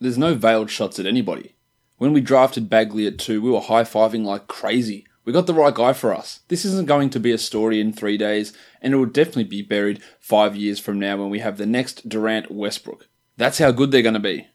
[0.00, 1.54] there's no veiled shots at anybody.
[1.98, 5.06] When we drafted Bagley at two, we were high fiving like crazy.
[5.24, 6.40] We got the right guy for us.
[6.48, 9.62] This isn't going to be a story in three days, and it will definitely be
[9.62, 13.08] buried five years from now when we have the next Durant Westbrook.
[13.36, 14.46] That's how good they're going to be.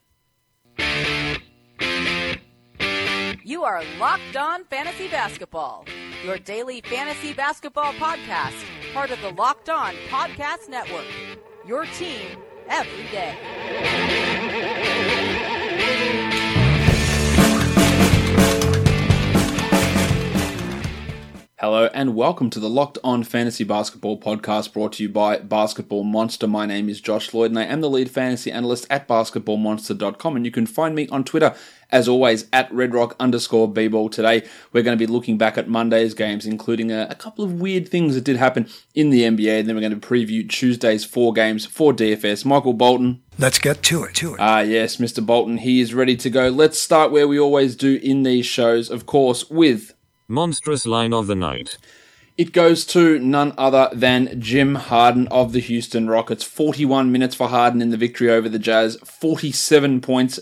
[3.44, 5.86] You are Locked On Fantasy Basketball,
[6.23, 8.55] your daily fantasy basketball podcast,
[8.94, 11.05] part of the Locked On Podcast Network.
[11.68, 12.38] Your team
[12.70, 13.36] every day.
[21.61, 26.04] Hello and welcome to the Locked On Fantasy Basketball podcast brought to you by Basketball
[26.04, 26.47] Monster.
[26.47, 30.43] My name is Josh Lloyd and I am the lead fantasy analyst at basketballmonster.com and
[30.43, 31.54] you can find me on Twitter
[31.92, 34.11] as always at redrock underscore bball.
[34.11, 34.42] Today
[34.73, 37.88] we're going to be looking back at Monday's games including a, a couple of weird
[37.88, 41.31] things that did happen in the NBA and then we're going to preview Tuesday's four
[41.31, 42.44] games for DFS.
[42.44, 43.22] Michael Bolton.
[43.38, 44.39] Let's get to it, to it.
[44.39, 45.23] Ah, yes, Mr.
[45.23, 46.50] Bolton, he is ready to go.
[46.50, 49.94] Let's start where we always do in these shows, of course, with
[50.32, 51.78] Monstrous line of the night.
[52.38, 56.44] It goes to none other than Jim Harden of the Houston Rockets.
[56.44, 60.40] 41 minutes for Harden in the victory over the Jazz, 47 points,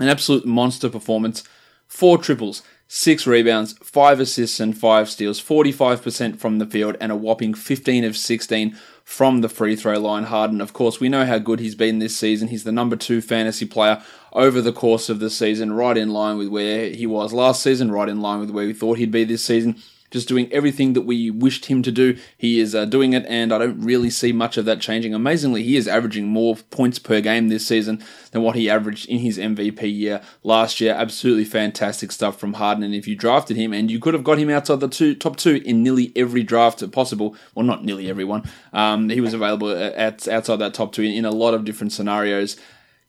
[0.00, 1.44] an absolute monster performance,
[1.86, 7.16] four triples, six rebounds, five assists, and five steals, 45% from the field, and a
[7.16, 10.24] whopping 15 of 16 from the free throw line.
[10.24, 12.48] Harden, of course, we know how good he's been this season.
[12.48, 14.02] He's the number two fantasy player
[14.38, 17.90] over the course of the season, right in line with where he was last season,
[17.90, 19.76] right in line with where we thought he'd be this season
[20.10, 22.16] just doing everything that we wished him to do.
[22.36, 25.14] He is uh, doing it, and I don't really see much of that changing.
[25.14, 29.18] Amazingly, he is averaging more points per game this season than what he averaged in
[29.18, 30.94] his MVP year last year.
[30.94, 32.84] Absolutely fantastic stuff from Harden.
[32.84, 35.36] And if you drafted him, and you could have got him outside the two, top
[35.36, 40.26] two in nearly every draft possible, well, not nearly everyone, um, he was available at,
[40.28, 42.56] outside that top two in, in a lot of different scenarios.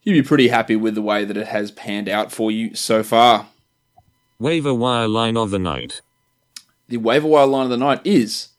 [0.09, 3.03] You'd be pretty happy with the way that it has panned out for you so
[3.03, 3.47] far.
[4.39, 6.01] Waiver wire line of the night
[6.89, 8.49] the waiver wire line of the night is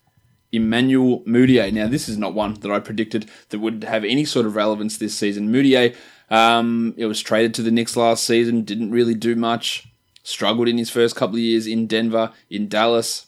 [0.53, 1.73] Emmanuel Mudiay.
[1.73, 4.97] Now, this is not one that I predicted that would have any sort of relevance
[4.97, 5.53] this season.
[5.53, 5.97] Mudiay,
[6.31, 9.89] um, it was traded to the Knicks last season, didn't really do much,
[10.23, 13.27] struggled in his first couple of years in Denver, in Dallas,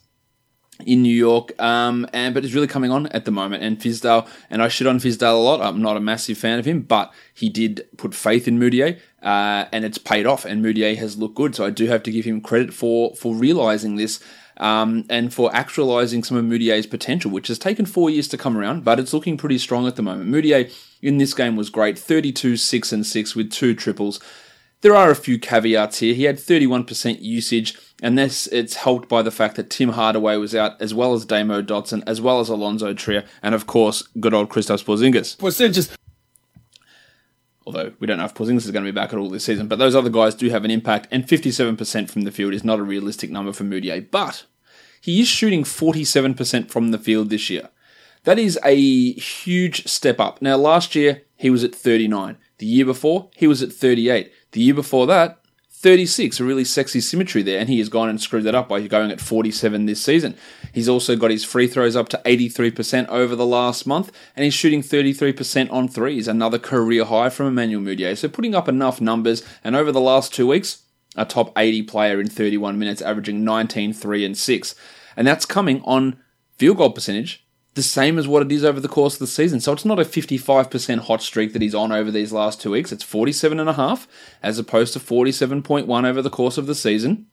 [0.81, 3.63] in New York, um, and but is really coming on at the moment.
[3.63, 5.61] And Fizdale, and I shit on Fizdale a lot.
[5.61, 9.67] I'm not a massive fan of him, but he did put faith in Mudiay, uh,
[9.73, 10.45] and it's paid off.
[10.45, 13.35] And Mudiay has looked good, so I do have to give him credit for for
[13.35, 14.23] realizing this
[14.59, 18.57] um, and for actualizing some of Mudiay's potential, which has taken four years to come
[18.57, 20.31] around, but it's looking pretty strong at the moment.
[20.31, 24.21] Mudiay in this game was great 32, 6 and 6 with two triples.
[24.83, 26.15] There are a few caveats here.
[26.15, 30.55] He had 31% usage, and this it's helped by the fact that Tim Hardaway was
[30.55, 34.35] out, as well as Damo Dotson, as well as Alonzo Trier, and of course, good
[34.35, 35.37] old Kristaps Porzingis.
[35.37, 35.97] Porzingis.
[37.65, 39.69] Although we don't know if Porzingis is going to be back at all this season,
[39.69, 42.81] but those other guys do have an impact, and 57% from the field is not
[42.81, 44.11] a realistic number for Mudiay.
[44.11, 44.47] But
[45.01, 47.69] he is shooting 47% from the field this year.
[48.25, 50.43] That is a huge step up.
[50.43, 52.37] Now, last year he was at 39.
[52.59, 54.33] The year before he was at 38.
[54.53, 55.42] The year before that
[55.83, 58.87] 36, a really sexy symmetry there, and he has gone and screwed that up by
[58.87, 60.37] going at 47 this season.
[60.73, 64.55] He's also got his free throws up to 83% over the last month, and he's
[64.55, 68.17] shooting 33% on threes, another career high from Emmanuel Mudiay.
[68.17, 70.85] So putting up enough numbers, and over the last two weeks,
[71.17, 74.75] a top 80 player in 31 minutes, averaging 19, 3, and 6.
[75.17, 76.17] And that's coming on
[76.59, 77.42] field goal percentage
[77.75, 79.61] the same as what it is over the course of the season.
[79.61, 82.93] So it's not a 55% hot streak that he's on over these last two weeks.
[82.93, 84.07] It's 47.5
[84.43, 87.27] as opposed to 47.1 over the course of the season.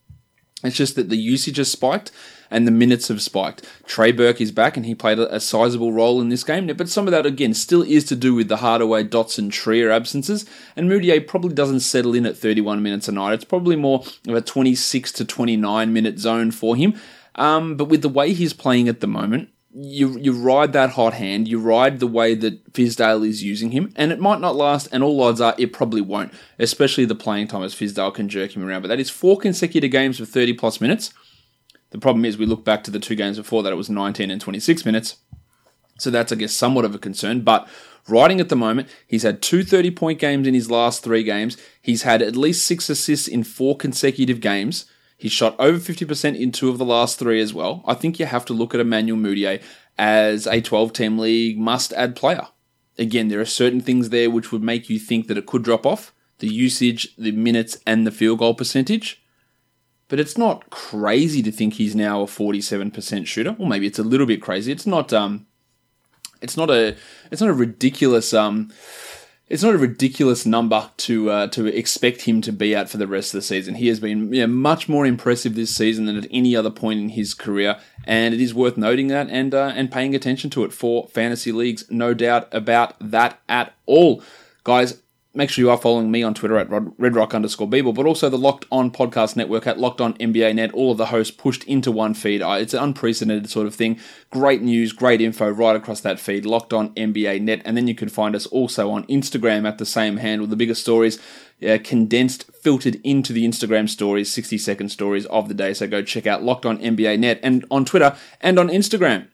[0.64, 2.12] It's just that the usage has spiked
[2.52, 3.66] and the minutes have spiked.
[3.86, 6.90] Trey Burke is back and he played a, a sizable role in this game, but
[6.90, 10.46] some of that again still is to do with the Hardaway, Dotson, Trier absences,
[10.76, 13.34] and Mudiay probably doesn't settle in at 31 minutes a night.
[13.34, 17.00] It's probably more of a 26 to 29 minute zone for him.
[17.36, 21.14] Um, but with the way he's playing at the moment, you you ride that hot
[21.14, 24.88] hand, you ride the way that Fizdale is using him, and it might not last,
[24.92, 28.56] and all odds are it probably won't, especially the playing time as Fizdale can jerk
[28.56, 28.82] him around.
[28.82, 31.14] But that is four consecutive games of 30 plus minutes.
[31.92, 34.30] The problem is we look back to the two games before that, it was 19
[34.30, 35.18] and 26 minutes.
[35.98, 37.42] So that's, I guess, somewhat of a concern.
[37.42, 37.68] But
[38.08, 41.58] riding at the moment, he's had two 30 point games in his last three games.
[41.82, 44.86] He's had at least six assists in four consecutive games.
[45.20, 47.84] He's shot over 50% in two of the last three as well.
[47.86, 49.62] I think you have to look at Emmanuel Mudiay
[49.98, 52.48] as a 12 team league must add player.
[52.98, 55.86] Again, there are certain things there which would make you think that it could drop
[55.86, 59.22] off the usage, the minutes, and the field goal percentage.
[60.08, 63.58] But it's not crazy to think he's now a 47% shooter.
[63.60, 64.72] Or maybe it's a little bit crazy.
[64.72, 65.48] It's not um
[66.42, 66.96] it's not a
[67.30, 68.72] it's not a ridiculous um
[69.50, 73.08] it's not a ridiculous number to uh, to expect him to be out for the
[73.08, 73.76] rest of the season.
[73.76, 77.34] He has been much more impressive this season than at any other point in his
[77.34, 81.08] career, and it is worth noting that and uh, and paying attention to it for
[81.08, 81.90] fantasy leagues.
[81.90, 84.24] No doubt about that at all,
[84.64, 85.02] guys.
[85.32, 88.38] Make sure you are following me on Twitter at redrock underscore Beeble, but also the
[88.38, 90.74] Locked On Podcast Network at Locked On NBA Net.
[90.74, 92.42] All of the hosts pushed into one feed.
[92.42, 94.00] It's an unprecedented sort of thing.
[94.32, 96.48] Great news, great info right across that feed.
[96.48, 99.86] Locked On NBA Net, and then you can find us also on Instagram at the
[99.86, 100.48] same handle.
[100.48, 101.20] The biggest stories
[101.64, 105.76] uh, condensed, filtered into the Instagram stories, 60 second stories of the day.
[105.76, 109.28] So go check out Locked On NBA Net and on Twitter and on Instagram.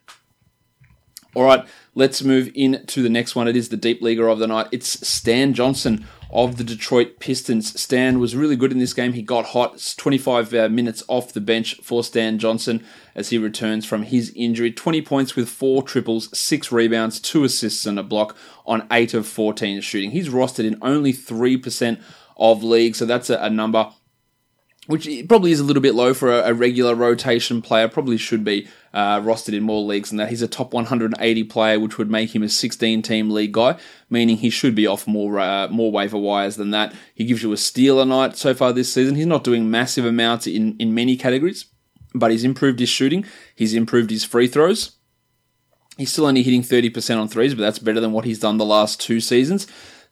[1.36, 1.66] All right,
[1.96, 3.48] let's move into the next one.
[3.48, 4.68] It is the deep leaguer of the night.
[4.72, 7.80] It's Stan Johnson of the Detroit Pistons.
[7.80, 9.14] Stan was really good in this game.
[9.14, 9.76] He got hot.
[9.76, 12.84] It's 25 uh, minutes off the bench for Stan Johnson
[13.16, 14.72] as he returns from his injury.
[14.72, 19.26] 20 points with four triples, six rebounds, two assists, and a block on 8 of
[19.26, 20.12] 14 shooting.
[20.12, 22.02] He's rostered in only 3%
[22.38, 23.92] of league, so that's a, a number
[24.88, 27.88] which probably is a little bit low for a, a regular rotation player.
[27.88, 30.30] Probably should be uh, rostered in more leagues than that.
[30.30, 33.78] He's a top 180 player, which would make him a 16 team league guy,
[34.10, 36.94] meaning he should be off more uh, more waiver wires than that.
[37.14, 39.16] He gives you a steal a night so far this season.
[39.16, 41.66] He's not doing massive amounts in, in many categories,
[42.14, 43.26] but he's improved his shooting.
[43.56, 44.92] He's improved his free throws.
[45.98, 48.66] He's still only hitting 30% on threes, but that's better than what he's done the
[48.66, 49.66] last two seasons.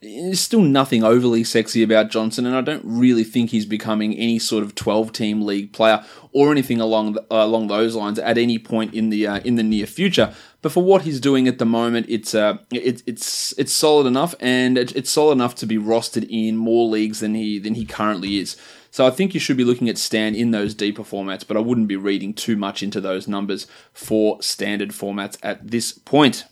[0.04, 4.38] There's still nothing overly sexy about Johnson, and I don't really think he's becoming any
[4.38, 6.04] sort of 12-team league player
[6.34, 9.56] or anything along the, uh, along those lines at any point in the uh, in
[9.56, 10.34] the near future.
[10.62, 14.36] But for what he's doing at the moment, it's uh, it, it's it's solid enough,
[14.40, 17.86] and it, it's solid enough to be rostered in more leagues than he than he
[17.86, 18.58] currently is.
[18.92, 21.62] So I think you should be looking at Stan in those deeper formats, but I
[21.62, 26.46] wouldn't be reading too much into those numbers for standard formats at this point.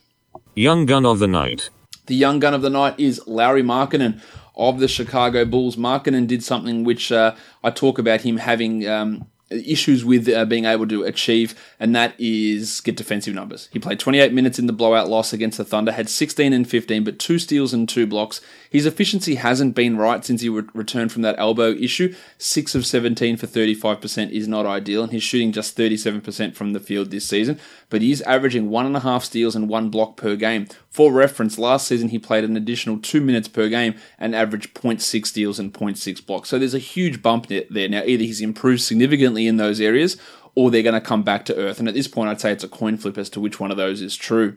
[0.55, 1.69] Young Gun of the Night.
[2.05, 4.21] The young gun of the night is Lauri Markkanen
[4.55, 5.75] of the Chicago Bulls.
[5.75, 10.65] Markkanen did something which uh, I talk about him having um, issues with uh, being
[10.65, 13.69] able to achieve, and that is get defensive numbers.
[13.71, 17.03] He played 28 minutes in the blowout loss against the Thunder, had 16 and 15,
[17.03, 18.41] but two steals and two blocks.
[18.71, 22.15] His efficiency hasn't been right since he re- returned from that elbow issue.
[22.37, 26.79] 6 of 17 for 35% is not ideal, and he's shooting just 37% from the
[26.79, 27.59] field this season,
[27.89, 30.67] but he's averaging one and a half steals and one block per game.
[30.89, 35.25] For reference, last season he played an additional two minutes per game and averaged 0.6
[35.25, 36.47] steals and 0.6 blocks.
[36.47, 37.89] So there's a huge bump there.
[37.89, 40.15] Now, either he's improved significantly in those areas
[40.55, 41.79] or they're going to come back to earth.
[41.79, 43.77] And at this point, I'd say it's a coin flip as to which one of
[43.77, 44.55] those is true.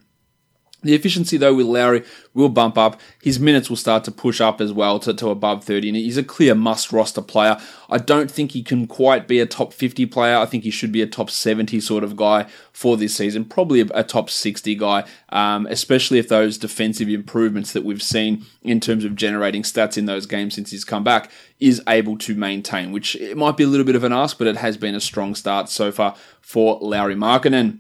[0.85, 2.05] The efficiency, though, with Lauri
[2.35, 3.01] will bump up.
[3.23, 6.19] His minutes will start to push up as well to, to above 30, and he's
[6.19, 7.57] a clear must roster player.
[7.89, 10.37] I don't think he can quite be a top 50 player.
[10.37, 13.81] I think he should be a top 70 sort of guy for this season, probably
[13.81, 18.79] a, a top 60 guy, um, especially if those defensive improvements that we've seen in
[18.79, 22.93] terms of generating stats in those games since he's come back is able to maintain,
[22.93, 25.01] which it might be a little bit of an ask, but it has been a
[25.01, 27.79] strong start so far for Lauri Markkanen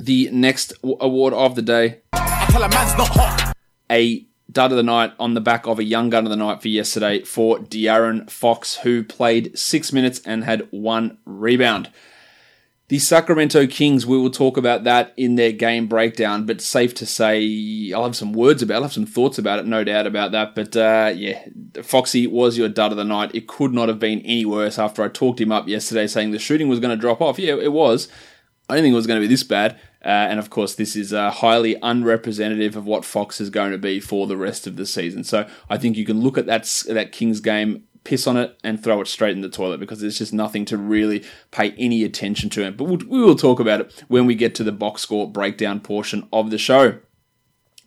[0.00, 2.00] the next award of the day.
[3.90, 6.60] A dud of the night on the back of a young gun of the night
[6.62, 11.90] for yesterday for De'Aaron Fox, who played six minutes and had one rebound.
[12.88, 17.06] The Sacramento Kings, we will talk about that in their game breakdown, but safe to
[17.06, 20.08] say, I'll have some words about it, I'll have some thoughts about it, no doubt
[20.08, 20.56] about that.
[20.56, 21.40] But uh, yeah,
[21.84, 23.30] Foxy was your dud of the night.
[23.32, 26.40] It could not have been any worse after I talked him up yesterday saying the
[26.40, 27.38] shooting was going to drop off.
[27.38, 28.08] Yeah, it was.
[28.68, 29.78] I didn't think it was going to be this bad.
[30.04, 33.78] Uh, and of course, this is uh, highly unrepresentative of what Fox is going to
[33.78, 35.24] be for the rest of the season.
[35.24, 38.82] So I think you can look at that that Kings game, piss on it, and
[38.82, 42.48] throw it straight in the toilet because there's just nothing to really pay any attention
[42.50, 42.76] to it.
[42.78, 45.80] But we'll, we will talk about it when we get to the box score breakdown
[45.80, 46.98] portion of the show.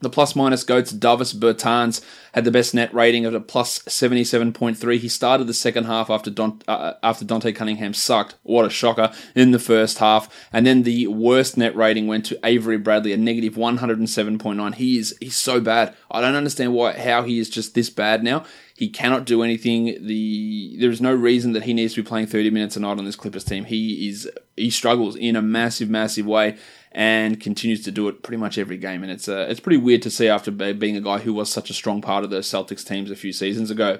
[0.03, 2.01] The plus minus goats Davis Bertans
[2.33, 4.97] had the best net rating of a plus 77.3.
[4.97, 8.35] He started the second half after Don, uh, after Dante Cunningham sucked.
[8.43, 10.29] What a shocker in the first half.
[10.51, 14.75] And then the worst net rating went to Avery Bradley, a negative 107.9.
[14.75, 15.95] He is he's so bad.
[16.11, 18.43] I don't understand why how he is just this bad now.
[18.75, 20.05] He cannot do anything.
[20.05, 22.97] The there is no reason that he needs to be playing 30 minutes a night
[22.97, 23.65] on this Clippers team.
[23.65, 26.57] He is he struggles in a massive, massive way
[26.91, 29.03] and continues to do it pretty much every game.
[29.03, 31.69] And it's uh, it's pretty weird to see after being a guy who was such
[31.69, 33.99] a strong part of the Celtics teams a few seasons ago.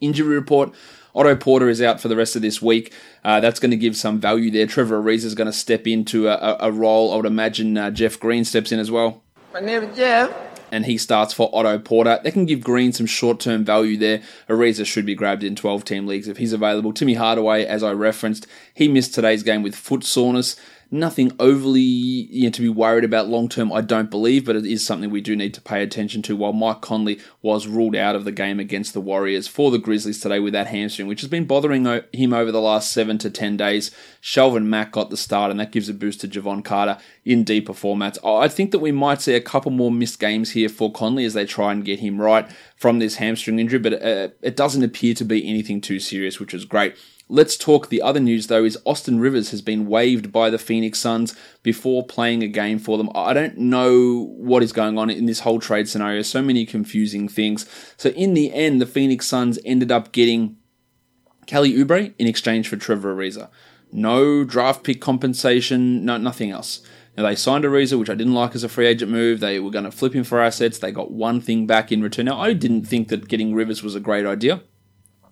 [0.00, 0.72] Injury report.
[1.14, 2.92] Otto Porter is out for the rest of this week.
[3.24, 4.66] Uh, that's going to give some value there.
[4.66, 7.12] Trevor Ariza is going to step into a, a, role.
[7.12, 9.24] I would imagine uh, Jeff Green steps in as well.
[9.52, 10.47] My name is Jeff.
[10.70, 12.20] And he starts for Otto Porter.
[12.22, 14.22] They can give Green some short term value there.
[14.48, 16.92] Ariza should be grabbed in 12 team leagues if he's available.
[16.92, 20.56] Timmy Hardaway, as I referenced, he missed today's game with foot soreness.
[20.90, 24.64] Nothing overly you know, to be worried about long term, I don't believe, but it
[24.64, 26.36] is something we do need to pay attention to.
[26.36, 30.18] While Mike Conley was ruled out of the game against the Warriors for the Grizzlies
[30.18, 33.58] today with that hamstring, which has been bothering him over the last seven to ten
[33.58, 33.90] days,
[34.22, 37.74] Shelvin Mack got the start, and that gives a boost to Jevon Carter in deeper
[37.74, 38.18] formats.
[38.24, 41.34] I think that we might see a couple more missed games here for Conley as
[41.34, 45.12] they try and get him right from this hamstring injury, but uh, it doesn't appear
[45.14, 46.96] to be anything too serious, which is great.
[47.30, 47.88] Let's talk.
[47.88, 52.06] The other news, though, is Austin Rivers has been waived by the Phoenix Suns before
[52.06, 53.10] playing a game for them.
[53.14, 56.22] I don't know what is going on in this whole trade scenario.
[56.22, 57.66] So many confusing things.
[57.98, 60.56] So, in the end, the Phoenix Suns ended up getting
[61.46, 63.50] Kelly Oubre in exchange for Trevor Ariza.
[63.92, 66.82] No draft pick compensation, no nothing else.
[67.16, 69.40] Now they signed Ariza, which I didn't like as a free agent move.
[69.40, 70.78] They were going to flip him for assets.
[70.78, 72.26] They got one thing back in return.
[72.26, 74.62] Now I didn't think that getting Rivers was a great idea.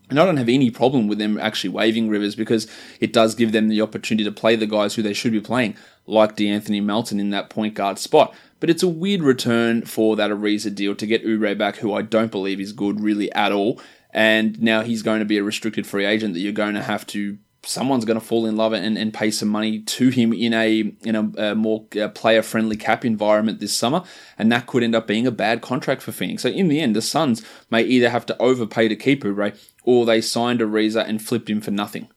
[0.08, 2.68] And I don't have any problem with them actually waiving Rivers because
[3.00, 5.76] it does give them the opportunity to play the guys who they should be playing,
[6.06, 8.34] like De'Anthony Melton in that point guard spot.
[8.60, 12.02] But it's a weird return for that Ariza deal to get Oubre back, who I
[12.02, 13.80] don't believe is good really at all.
[14.12, 17.06] And now he's going to be a restricted free agent that you're going to have
[17.08, 20.54] to someone's going to fall in love and, and pay some money to him in
[20.54, 24.02] a in a, a more uh, player friendly cap environment this summer,
[24.38, 26.42] and that could end up being a bad contract for Phoenix.
[26.42, 30.04] So in the end, the Suns may either have to overpay to keep Oubre, or
[30.04, 32.08] they signed Ariza and flipped him for nothing,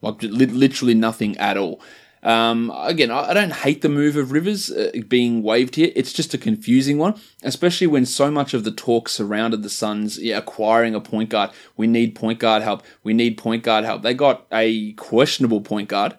[0.00, 1.80] like literally nothing at all.
[2.22, 5.92] Um, again, I don't hate the move of Rivers uh, being waived here.
[5.94, 10.18] It's just a confusing one, especially when so much of the talk surrounded the Suns
[10.18, 11.50] yeah, acquiring a point guard.
[11.76, 12.82] We need point guard help.
[13.02, 14.00] We need point guard help.
[14.00, 16.16] They got a questionable point guard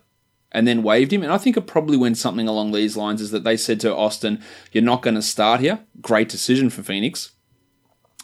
[0.52, 1.24] and then waived him.
[1.24, 3.96] And I think it probably went something along these lines is that they said to
[3.96, 5.80] Austin, You're not going to start here.
[6.02, 7.32] Great decision for Phoenix.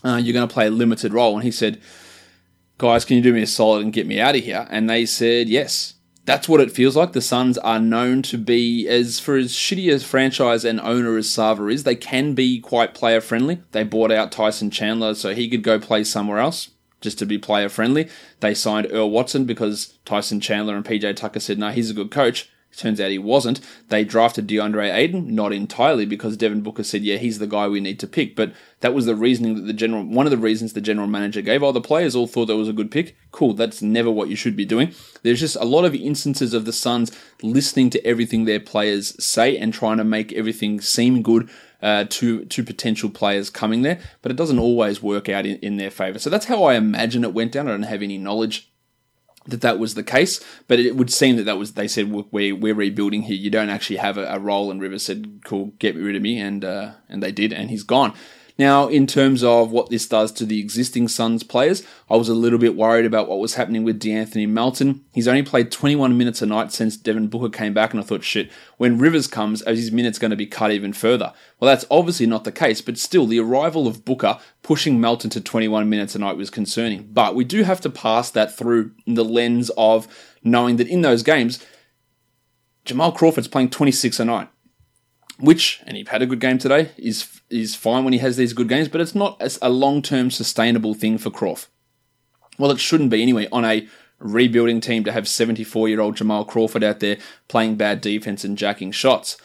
[0.04, 1.34] Uh, you're going to play a limited role.
[1.34, 1.82] And he said,
[2.82, 4.66] Guys, can you do me a solid and get me out of here?
[4.72, 5.94] And they said, Yes
[6.26, 7.14] that's what it feels like.
[7.14, 11.28] The Suns are known to be, as for as shitty as franchise and owner as
[11.28, 13.62] Sarver is, they can be quite player friendly.
[13.72, 16.70] They bought out Tyson Chandler so he could go play somewhere else
[17.02, 18.08] just to be player friendly.
[18.40, 22.12] They signed Earl Watson because Tyson Chandler and PJ Tucker said, no, he's a good
[22.12, 22.50] coach.
[22.78, 23.60] Turns out he wasn't.
[23.90, 27.82] They drafted DeAndre Ayton, not entirely because Devin Booker said, yeah, he's the guy we
[27.82, 28.36] need to pick.
[28.36, 31.42] But that was the reasoning that the general, one of the reasons the general manager
[31.42, 31.63] gave.
[31.63, 33.16] Oh, the players all thought that was a good pick.
[33.32, 33.54] Cool.
[33.54, 34.94] That's never what you should be doing.
[35.22, 37.12] There's just a lot of instances of the Suns
[37.42, 41.50] listening to everything their players say and trying to make everything seem good
[41.82, 45.78] uh, to to potential players coming there, but it doesn't always work out in, in
[45.78, 46.20] their favor.
[46.20, 47.68] So that's how I imagine it went down.
[47.68, 48.71] I don't have any knowledge
[49.48, 52.55] that that was the case, but it would seem that that was they said we're
[52.55, 53.36] we're rebuilding here.
[53.36, 56.39] You don't actually have a, a role, and Rivers said, "Cool, get rid of me,"
[56.39, 58.13] and uh, and they did, and he's gone.
[58.58, 62.34] Now, in terms of what this does to the existing Suns players, I was a
[62.34, 65.03] little bit worried about what was happening with De'Anthony Melton.
[65.13, 68.24] He's only played 21 minutes a night since Devin Booker came back, and I thought,
[68.24, 71.34] shit, when Rivers comes, are his minutes going to be cut even further?
[71.60, 75.41] Well, that's obviously not the case, but still, the arrival of Booker pushing Melton to
[75.41, 77.10] 21 minutes a night was concerning.
[77.12, 80.08] But we do have to pass that through the lens of
[80.43, 81.65] knowing that in those games,
[82.86, 84.50] Jamal Crawford's playing 26 a night
[85.41, 88.53] which, and he had a good game today, is is fine when he has these
[88.53, 91.67] good games, but it's not a long term sustainable thing for Croft.
[92.58, 93.88] Well, it shouldn't be anyway on a
[94.20, 97.17] rebuilding team to have 74 year old Jamal Crawford out there
[97.48, 99.38] playing bad defense and jacking shots.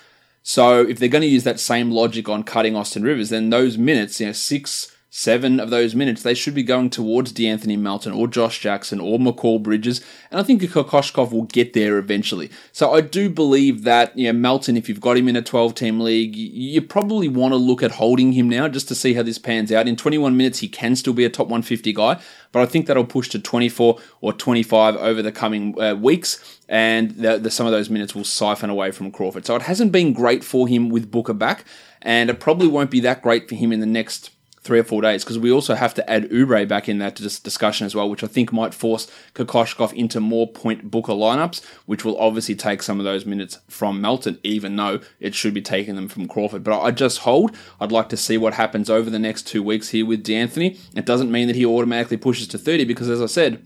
[0.42, 3.76] So if they're going to use that same logic on cutting Austin Rivers, then those
[3.76, 8.12] minutes, you know, six, seven of those minutes, they should be going towards De'Anthony Melton
[8.12, 12.50] or Josh Jackson or Mikal Bridges, and I think Kokoskov will get there eventually.
[12.70, 16.00] So I do believe that, you know, Melton, if you've got him in a 12-team
[16.00, 19.38] league, you probably want to look at holding him now just to see how this
[19.38, 19.88] pans out.
[19.88, 22.20] In 21 minutes, he can still be a top 150 guy,
[22.52, 27.12] but I think that'll push to 24 or 25 over the coming uh, weeks, and
[27.12, 29.46] the, the, some of those minutes will siphon away from Crawford.
[29.46, 31.64] So it hasn't been great for him with Booker back,
[32.02, 34.35] and it probably won't be that great for him in the next
[34.66, 37.86] three or four days because we also have to add Oubre back in that discussion
[37.86, 42.18] as well, which I think might force Kokoskov into more point Booker lineups, which will
[42.18, 46.08] obviously take some of those minutes from Melton, even though it should be taking them
[46.08, 46.64] from Crawford.
[46.64, 47.56] But I just hold.
[47.80, 50.78] I'd like to see what happens over the next two weeks here with De'Anthony.
[50.96, 53.64] It doesn't mean that he automatically pushes to 30 because, as I said,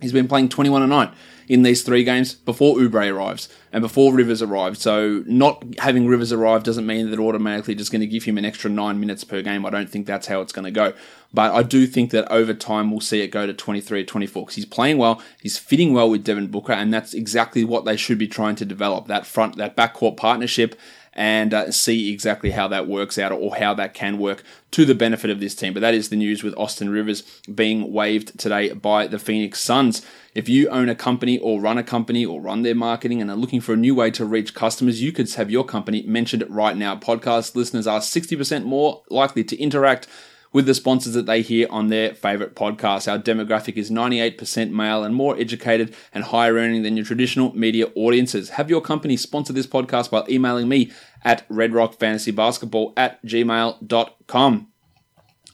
[0.00, 1.14] he's been playing 21 a night
[1.48, 4.78] in these three games before Oubre arrives and before Rivers arrived.
[4.78, 8.44] So not having Rivers arrive doesn't mean that automatically just going to give him an
[8.44, 9.64] extra nine minutes per game.
[9.64, 10.92] I don't think that's how it's going to go.
[11.32, 14.42] But I do think that over time we'll see it go to 23 or 24
[14.44, 17.96] because he's playing well, he's fitting well with Devin Booker, and that's exactly what they
[17.96, 20.76] should be trying to develop that front, that backcourt partnership
[21.16, 24.94] and uh, see exactly how that works out or how that can work to the
[24.94, 25.72] benefit of this team.
[25.72, 27.22] But that is the news with Austin Rivers
[27.52, 30.04] being waived today by the Phoenix Suns.
[30.36, 33.36] If you own a company or run a company or run their marketing and are
[33.38, 36.76] looking for a new way to reach customers, you could have your company mentioned right
[36.76, 36.94] now.
[36.94, 40.06] Podcast listeners are 60% more likely to interact
[40.52, 43.10] with the sponsors that they hear on their favorite podcasts.
[43.10, 47.86] Our demographic is 98% male and more educated and higher earning than your traditional media
[47.94, 48.50] audiences.
[48.50, 50.92] Have your company sponsor this podcast by emailing me
[51.24, 54.68] at redrockfantasybasketball at gmail.com.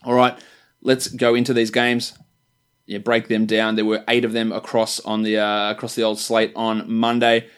[0.03, 0.37] All right,
[0.81, 2.19] let's go into these games.
[2.87, 3.77] Yeah, break them down.
[3.77, 7.49] There were eight of them across on the uh, across the old slate on Monday.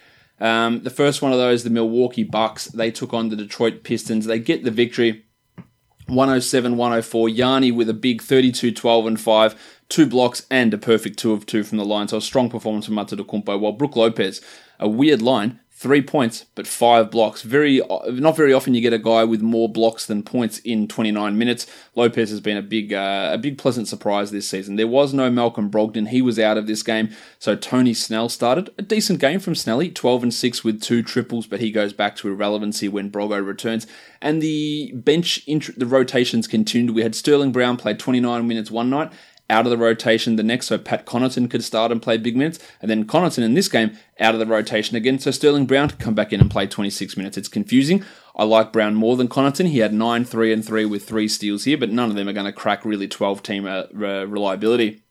[0.41, 4.27] Um, the first one of those, the Milwaukee Bucks, they took on the Detroit Pistons.
[4.27, 5.25] They get the victory.
[6.07, 7.29] 107 104.
[7.31, 11.47] Yanni with a big 32 12 and 5, two blocks and a perfect 2 of
[11.47, 12.09] 2 from the line.
[12.09, 13.59] So a strong performance from Antetokounmpo.
[13.59, 14.43] While Brook Lopez,
[14.79, 17.43] a weird line, three points but five blocks.
[17.43, 21.37] Very not very often you get a guy with more blocks than points in 29
[21.37, 21.67] minutes.
[21.95, 24.77] Lopez has been a big uh, a big pleasant surprise this season.
[24.77, 28.71] There was no Malcolm Brogdon; he was out of this game, so Tony Snell started
[28.79, 32.17] a decent game from Snelly, 12 and six with two triples, but he goes back
[32.17, 33.87] to irrelevancy when Brogo returns.
[34.23, 36.95] And the bench int- the rotations continued.
[36.95, 39.13] We had Sterling Brown played 29 minutes one night
[39.51, 42.59] out of the rotation the next, so Pat Connaughton could start and play big minutes,
[42.81, 45.99] and then Connaughton in this game out of the rotation again, so Sterling Brown could
[45.99, 47.37] come back in and play 26 minutes.
[47.37, 48.05] It's confusing.
[48.37, 49.69] I like Brown more than Connaughton.
[49.69, 52.33] He had 9, 3, and 3 with three steals here, but none of them are
[52.33, 55.03] going to crack really 12 team uh, reliability.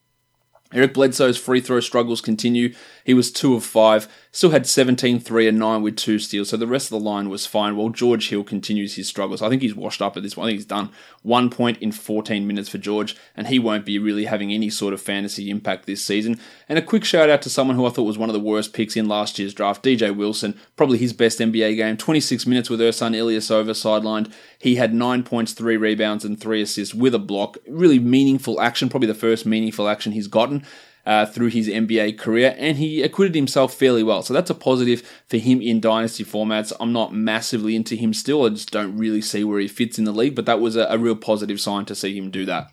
[0.73, 2.73] Eric Bledsoe's free throw struggles continue.
[3.03, 6.57] He was 2 of 5, still had 17, 3, and 9 with 2 steals, so
[6.57, 9.41] the rest of the line was fine, while George Hill continues his struggles.
[9.41, 10.45] I think he's washed up at this point.
[10.45, 10.89] I think he's done.
[11.21, 14.93] One point in 14 minutes for George, and he won't be really having any sort
[14.93, 16.39] of fantasy impact this season.
[16.69, 18.73] And a quick shout out to someone who I thought was one of the worst
[18.73, 20.57] picks in last year's draft, DJ Wilson.
[20.75, 21.97] Probably his best NBA game.
[21.97, 24.33] 26 minutes with Ersan Ilyasova sidelined.
[24.57, 27.57] He had 9 points, 3 rebounds, and 3 assists with a block.
[27.67, 30.65] Really meaningful action, probably the first meaningful action he's gotten
[31.05, 34.21] uh, through his NBA career, and he acquitted himself fairly well.
[34.21, 36.71] So that's a positive for him in dynasty formats.
[36.79, 38.45] I'm not massively into him still.
[38.45, 40.85] I just don't really see where he fits in the league, but that was a,
[40.89, 42.67] a real positive sign to see him do that.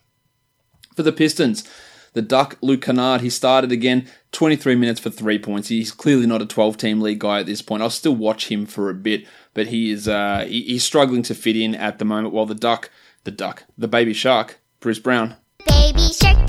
[0.95, 1.69] For the Pistons,
[2.13, 5.69] the Duck, Luke Kennard, he started again, 23 minutes for three points.
[5.69, 7.83] He's clearly not a 12 team league guy at this point.
[7.83, 11.35] I'll still watch him for a bit, but he is uh, he, he's struggling to
[11.35, 12.35] fit in at the moment.
[12.35, 12.91] While the Duck,
[13.25, 16.41] the Duck, the Baby Shark, Bruce Brown, Baby Shark,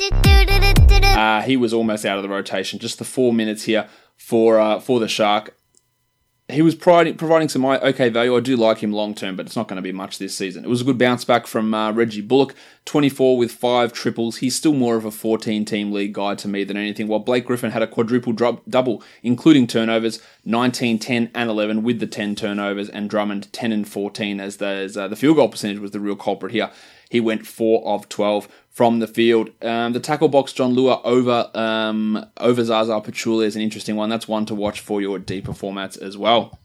[1.21, 2.80] uh, he was almost out of the rotation.
[2.80, 5.56] Just the four minutes here for uh, for the Shark.
[6.50, 8.36] He was providing, providing some okay value.
[8.36, 10.65] I do like him long term, but it's not going to be much this season.
[10.65, 14.38] It was a good bounce back from uh, Reggie Bullock, 24 with five triples.
[14.38, 17.45] He's still more of a 14 team league guy to me than anything, while Blake
[17.45, 22.36] Griffin had a quadruple drop, double, including turnovers 19, 10, and 11 with the 10
[22.36, 25.91] turnovers, and Drummond 10 and 14 as the, as, uh, the field goal percentage was
[25.91, 26.69] the real culprit here.
[27.12, 29.50] He went 4 of 12 from the field.
[29.62, 34.08] Um, the tackle box, Jon Leuer over um, over Zaza Pachulia is an interesting one.
[34.10, 36.58] That's one to watch for your deeper formats as well.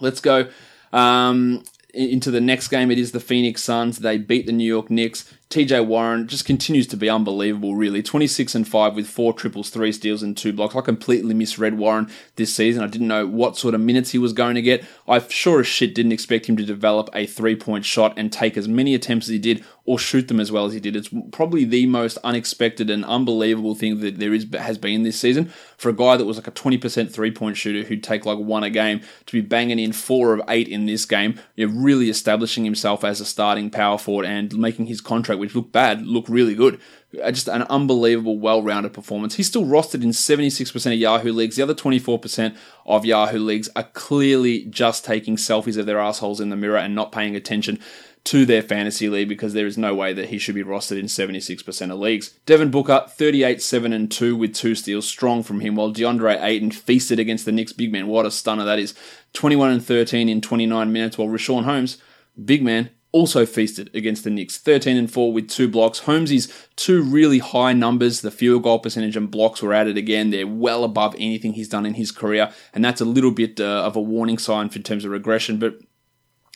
[0.00, 0.48] Let's go
[0.92, 1.62] um,
[1.94, 2.90] into the next game.
[2.90, 3.98] It is the Phoenix Suns.
[3.98, 5.32] They beat the New York Knicks.
[5.50, 8.02] TJ Warren just continues to be unbelievable, really.
[8.02, 10.76] 26 and 5 with four triples, three steals, and two blocks.
[10.76, 12.82] I completely misread Warren this season.
[12.82, 14.84] I didn't know what sort of minutes he was going to get.
[15.06, 18.58] I sure as shit didn't expect him to develop a three point shot and take
[18.58, 20.94] as many attempts as he did or shoot them as well as he did.
[20.94, 25.50] It's probably the most unexpected and unbelievable thing that there is has been this season
[25.78, 28.64] for a guy that was like a 20% three point shooter who'd take like one
[28.64, 31.40] a game to be banging in four of eight in this game.
[31.56, 36.06] Really establishing himself as a starting power forward and making his contract, which looked bad,
[36.06, 36.80] look really good.
[37.22, 39.36] Uh, just an unbelievable, well-rounded performance.
[39.36, 41.56] He's still rostered in 76% of Yahoo leagues.
[41.56, 46.50] The other 24% of Yahoo leagues are clearly just taking selfies of their assholes in
[46.50, 47.80] the mirror and not paying attention
[48.24, 51.06] to their fantasy league because there is no way that he should be rostered in
[51.06, 52.30] 76% of leagues.
[52.44, 56.70] Devin Booker, 38 7 and 2 with two steals, strong from him, while DeAndre Ayton
[56.70, 58.06] feasted against the Knicks big man.
[58.06, 58.94] What a stunner that is.
[59.32, 61.96] 21 and 13 in 29 minutes, while Richaun Holmes,
[62.44, 66.00] big man, also feasted against the Knicks, 13 and 4 with two blocks.
[66.00, 70.30] Holmesy's two really high numbers, the field goal percentage and blocks were added again.
[70.30, 73.84] They're well above anything he's done in his career, and that's a little bit uh,
[73.84, 75.58] of a warning sign in terms of regression.
[75.58, 75.78] But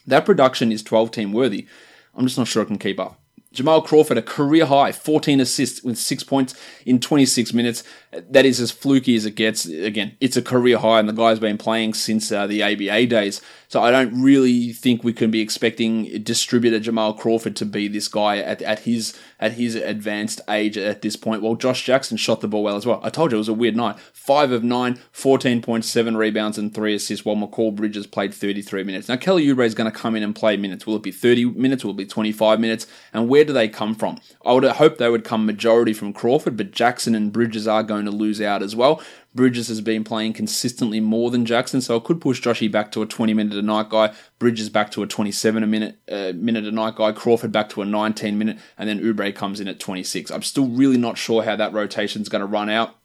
[0.06, 1.66] that production is 12 team worthy.
[2.14, 3.18] I'm just not sure I can keep up.
[3.52, 6.54] Jamal Crawford, a career high, 14 assists with six points
[6.86, 7.84] in 26 minutes.
[8.10, 9.66] That is as fluky as it gets.
[9.66, 13.42] Again, it's a career high, and the guy's been playing since uh, the ABA days.
[13.72, 18.06] So I don't really think we can be expecting distributor Jamal Crawford to be this
[18.06, 21.40] guy at, at his at his advanced age at this point.
[21.40, 23.00] Well, Josh Jackson shot the ball well as well.
[23.02, 23.98] I told you it was a weird night.
[24.12, 29.08] 5 of 9, 14.7 rebounds and 3 assists while Mikal Bridges played 33 minutes.
[29.08, 30.86] Now Kelly Oubre is going to come in and play minutes.
[30.86, 31.82] Will it be 30 minutes?
[31.82, 32.86] Will it be 25 minutes?
[33.14, 34.18] And where do they come from?
[34.44, 38.04] I would hope they would come majority from Crawford, but Jackson and Bridges are going
[38.04, 39.02] to lose out as well.
[39.34, 43.02] Bridges has been playing consistently more than Jackson, so I could push Joshy back to
[43.02, 46.64] a 20 minute a night guy, Bridges back to a 27 a minute uh, minute
[46.64, 49.80] a night guy, Crawford back to a 19 minute, and then Oubre comes in at
[49.80, 50.30] 26.
[50.30, 52.96] I'm still really not sure how that rotation is going to run out.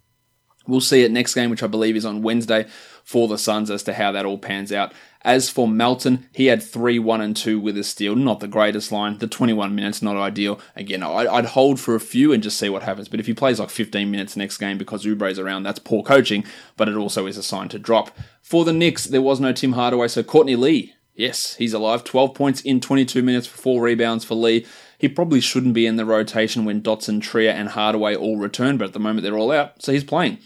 [0.67, 2.65] We'll see it next game, which I believe is on Wednesday
[3.03, 4.93] for the Suns, as to how that all pans out.
[5.21, 8.15] As for Melton, he had 3 1 and 2 with a steal.
[8.15, 9.17] Not the greatest line.
[9.17, 10.60] The 21 minutes, not ideal.
[10.75, 13.10] Again, I'd hold for a few and just see what happens.
[13.10, 16.45] But if he plays like 15 minutes next game because Oubre's around, that's poor coaching,
[16.77, 18.12] but it also is a sign to drop.
[18.41, 20.93] For the Knicks, there was no Tim Hardaway, so Courtney Lee.
[21.13, 22.03] Yes, he's alive.
[22.03, 24.65] 12 points in 22 minutes for four rebounds for Lee.
[24.97, 28.86] He probably shouldn't be in the rotation when Dotson, Trier, and Hardaway all return, but
[28.86, 30.38] at the moment they're all out, so he's playing.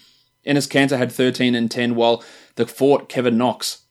[0.46, 2.24] Enes Kanter had 13 and 10, while
[2.56, 3.82] the fort Kevin Knox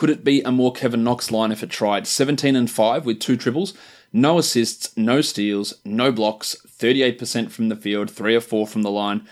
[0.00, 2.06] could it be a more Kevin Knox line if it tried?
[2.06, 3.74] 17 and 5 with two triples,
[4.14, 8.90] no assists, no steals, no blocks, 38% from the field, 3 or 4 from the
[8.90, 9.28] line.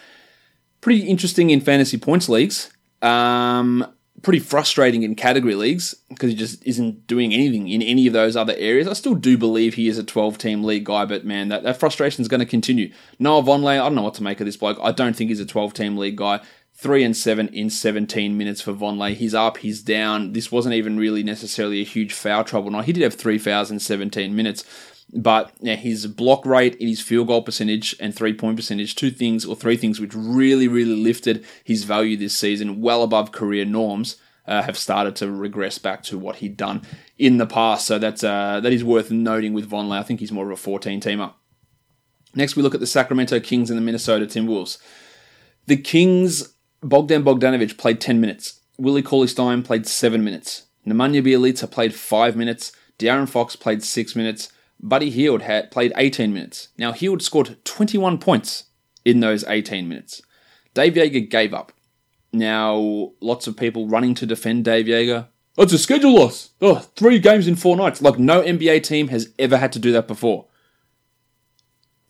[0.83, 2.71] Pretty interesting in fantasy points leagues.
[3.01, 8.13] Um, pretty frustrating in category leagues because he just isn't doing anything in any of
[8.13, 8.89] those other areas.
[8.89, 11.79] I still do believe he is a 12 team league guy, but man, that, that
[11.79, 12.93] frustration is going to continue.
[13.19, 14.79] Noah Vonleh, I don't know what to make of this bloke.
[14.83, 16.41] I don't think he's a 12 team league guy.
[16.75, 19.15] 3 and 7 in 17 minutes for Vonleh.
[19.15, 20.33] He's up, he's down.
[20.33, 22.85] This wasn't even really necessarily a huge foul trouble night.
[22.85, 24.65] He did have three in 17 minutes.
[25.13, 29.45] But yeah, his block rate, his field goal percentage, and three point percentage, two things
[29.45, 34.17] or three things which really, really lifted his value this season, well above career norms,
[34.47, 36.83] uh, have started to regress back to what he'd done
[37.17, 37.87] in the past.
[37.87, 39.99] So that's uh, that is worth noting with Vonleh.
[39.99, 41.33] I think he's more of a 14 teamer.
[42.35, 44.79] Next, we look at the Sacramento Kings and the Minnesota Timberwolves.
[45.67, 48.61] The Kings Bogdan Bogdanovic played 10 minutes.
[48.79, 50.67] Willie Cauley Stein played 7 minutes.
[50.87, 52.73] Nemanja Bjelica played 5 minutes.
[52.99, 54.51] De'Aaron Fox played 6 minutes.
[54.81, 56.69] Buddy Hield had played 18 minutes.
[56.79, 58.65] Now, Hield scored 21 points
[59.05, 60.23] in those 18 minutes.
[60.75, 61.73] Dave Joerger gave up.
[62.33, 65.29] Now, lots of people running to defend Dave Joerger.
[65.57, 66.51] Oh, it's a schedule loss.
[66.61, 68.01] Oh, three games in four nights.
[68.01, 70.47] Like, no NBA team has ever had to do that before.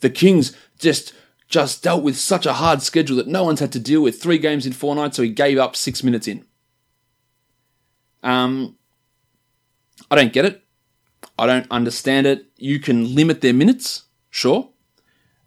[0.01, 1.15] The Kings just
[1.49, 4.21] just dealt with such a hard schedule that no one's had to deal with.
[4.21, 6.45] Three games in four nights, so he gave up six minutes in.
[8.23, 8.77] Um,
[10.11, 10.63] I don't get it.
[11.39, 12.47] I don't understand it.
[12.57, 14.71] You can limit their minutes, sure.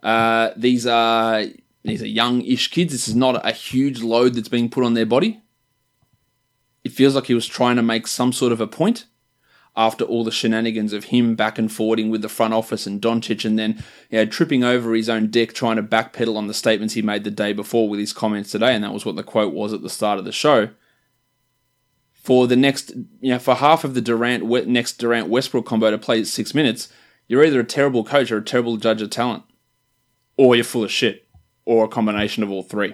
[0.02, 1.46] Uh, these are
[1.84, 2.94] these are young-ish kids.
[2.94, 5.42] This is not a huge load that's being put on their body.
[6.84, 9.06] It feels like he was trying to make some sort of a point
[9.76, 13.46] after all the shenanigans of him back and forwarding with the front office and Doncic
[13.46, 16.94] and then you know, tripping over his own deck trying to backpedal on the statements
[16.94, 19.54] he made the day before with his comments today, and that was what the quote
[19.54, 20.70] was at the start of the show.
[22.22, 25.98] For the next, you know, for half of the Durant next Durant Westbrook combo to
[25.98, 26.88] play six minutes,
[27.28, 29.44] you're either a terrible coach or a terrible judge of talent,
[30.38, 31.28] or you're full of shit,
[31.66, 32.94] or a combination of all three.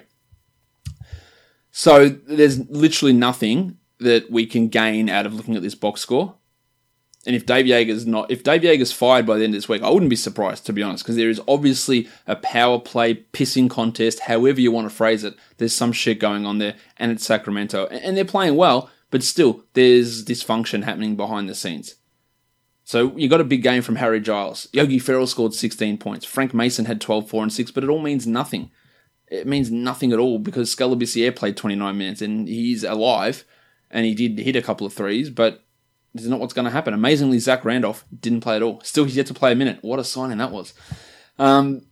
[1.72, 6.36] So there's literally nothing that we can gain out of looking at this box score.
[7.26, 9.82] And if Dave Joerger's not, if Dave Joerger's fired by the end of this week,
[9.82, 13.70] I wouldn't be surprised to be honest, because there is obviously a power play pissing
[13.70, 15.36] contest, however you want to phrase it.
[15.58, 19.64] There's some shit going on there, and it's Sacramento, and they're playing well, but still,
[19.74, 21.96] there's dysfunction happening behind the scenes.
[22.84, 24.68] So you got a big game from Harry Giles.
[24.72, 26.26] Yogi Ferrell scored 16 points.
[26.26, 28.72] Frank Mason had 12, 4, and 6, but it all means nothing.
[29.28, 33.44] It means nothing at all because Skal Labissiere played 29 minutes and he's alive
[33.92, 35.66] and he did hit a couple of threes, but
[36.14, 36.94] this is not what's going to happen.
[36.94, 38.80] Amazingly, Zach Randolph didn't play at all.
[38.84, 39.80] Still, he's yet to play a minute.
[39.82, 40.74] What a signing that was.
[41.38, 41.88] Um,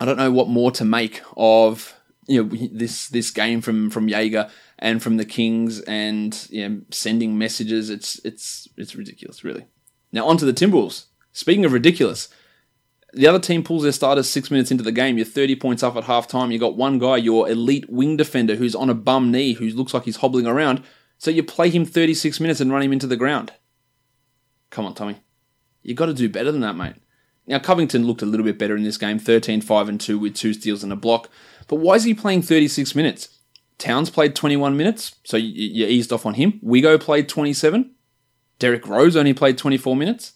[0.00, 1.94] I don't know what more to make of
[2.26, 6.80] you know this this game from from Joerger and from the Kings and you know,
[6.90, 7.90] sending messages.
[7.90, 9.66] It's it's it's ridiculous, really.
[10.12, 11.06] Now on to the Timberwolves.
[11.32, 12.28] Speaking of ridiculous,
[13.12, 15.16] the other team pulls their starters six minutes into the game.
[15.16, 16.52] You're 30 points up at halftime.
[16.52, 19.94] You got one guy, your elite wing defender, who's on a bum knee, who looks
[19.94, 20.82] like he's hobbling around,
[21.16, 23.52] so you play him 36 minutes and run him into the ground.
[24.70, 25.20] Come on, Tommy.
[25.82, 26.96] you got to do better than that, mate.
[27.46, 30.34] Now, Covington looked a little bit better in this game 13, 5, and 2 with
[30.34, 31.30] two steals and a block.
[31.66, 33.37] But why is he playing 36 minutes?
[33.78, 36.60] Towns played 21 minutes, so you, you eased off on him.
[36.64, 37.94] Wigo played 27.
[38.58, 40.32] Derrick Rose only played 24 minutes.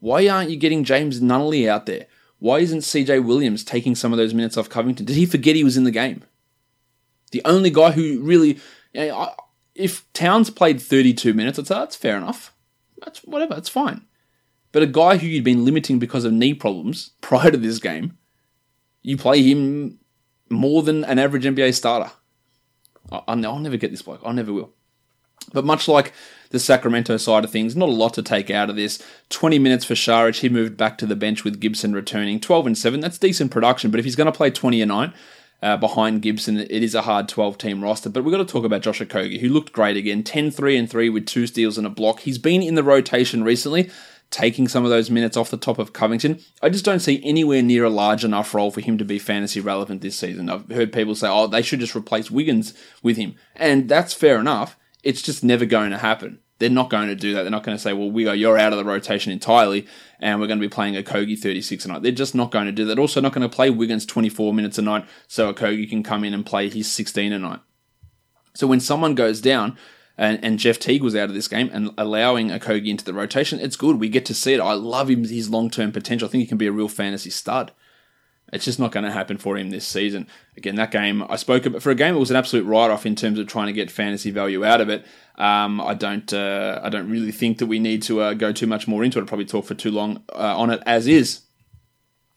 [0.00, 2.06] Why aren't you getting James Nunnally out there?
[2.38, 5.06] Why isn't CJ Williams taking some of those minutes off Covington?
[5.06, 6.24] Did he forget he was in the game?
[7.30, 8.58] The only guy who really.
[8.92, 9.34] You know,
[9.74, 12.52] if Towns played 32 minutes, I'd say that's fair enough.
[13.02, 14.02] That's whatever, it's fine.
[14.70, 18.18] But a guy who you'd been limiting because of knee problems prior to this game,
[19.02, 19.98] you play him
[20.50, 22.12] more than an average NBA starter.
[23.10, 24.20] I'll never get this bloke.
[24.24, 24.70] I never will.
[25.52, 26.12] But much like
[26.50, 29.02] the Sacramento side of things, not a lot to take out of this.
[29.30, 30.40] 20 minutes for Saric.
[30.40, 32.40] He moved back to the bench with Gibson returning.
[32.40, 33.00] 12 and 7.
[33.00, 33.90] That's decent production.
[33.90, 35.14] But if he's going to play 20 and 9
[35.62, 38.10] uh, behind Gibson, it is a hard 12 team roster.
[38.10, 40.22] But we've got to talk about Josh Okogie, who looked great again.
[40.22, 42.20] 10 3 and 3 with two steals and a block.
[42.20, 43.90] He's been in the rotation recently
[44.32, 46.40] taking some of those minutes off the top of Covington.
[46.62, 49.60] I just don't see anywhere near a large enough role for him to be fantasy
[49.60, 50.48] relevant this season.
[50.48, 53.36] I've heard people say, oh, they should just replace Wiggins with him.
[53.54, 54.76] And that's fair enough.
[55.04, 56.40] It's just never going to happen.
[56.58, 57.42] They're not going to do that.
[57.42, 59.86] They're not going to say, well, we are, you're out of the rotation entirely
[60.18, 62.02] and we're going to be playing Okogie 36 a night.
[62.02, 62.98] They're just not going to do that.
[62.98, 66.32] Also, not going to play Wiggins 24 minutes a night so Okogie can come in
[66.32, 67.60] and play his 16 a night.
[68.54, 69.76] So when someone goes down,
[70.18, 73.58] and, and Jeff Teague was out of this game and allowing Okogie into the rotation,
[73.58, 73.98] it's good.
[73.98, 74.60] We get to see it.
[74.60, 76.28] I love him, his long term potential.
[76.28, 77.72] I think he can be a real fantasy stud.
[78.52, 80.26] It's just not going to happen for him this season.
[80.58, 82.14] Again, that game I spoke about for a game.
[82.14, 84.90] It was an absolute write-off in terms of trying to get fantasy value out of
[84.90, 85.06] it.
[85.36, 88.66] Um, I don't, uh, I don't really think that we need to uh, go too
[88.66, 89.22] much more into it.
[89.22, 91.40] I'll probably talk for too long uh, on it as is.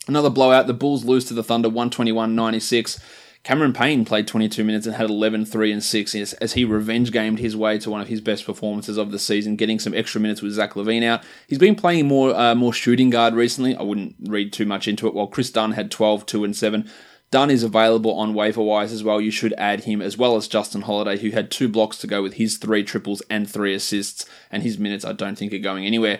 [0.07, 0.67] Another blowout.
[0.67, 3.01] The Bulls lose to the Thunder, 121-96.
[3.45, 7.37] Cameron Payne played 22 minutes and had 11, 3, and 6 as, he revenge gamed
[7.37, 10.41] his way to one of his best performances of the season, getting some extra minutes
[10.41, 11.21] with Zach LaVine out.
[11.47, 13.75] He's been playing more uh, more shooting guard recently.
[13.75, 15.13] I wouldn't read too much into it.
[15.13, 16.89] While Kris Dunn had 12, 2, and 7.
[17.29, 19.21] Dunn is available on waiver wise as well.
[19.21, 22.23] You should add him as well as Justin Holiday, who had two blocks to go
[22.23, 25.85] with his three triples and three assists, and his minutes I don't think are going
[25.85, 26.19] anywhere.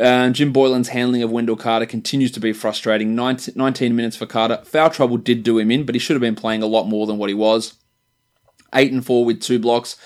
[0.00, 3.14] Uh, Jim Boylen's handling of Wendell Carter continues to be frustrating.
[3.14, 4.62] 19, 19 minutes for Carter.
[4.64, 7.06] Foul trouble did do him in, but he should have been playing a lot more
[7.06, 7.74] than what he was.
[8.74, 9.96] 8 and 4 with two blocks.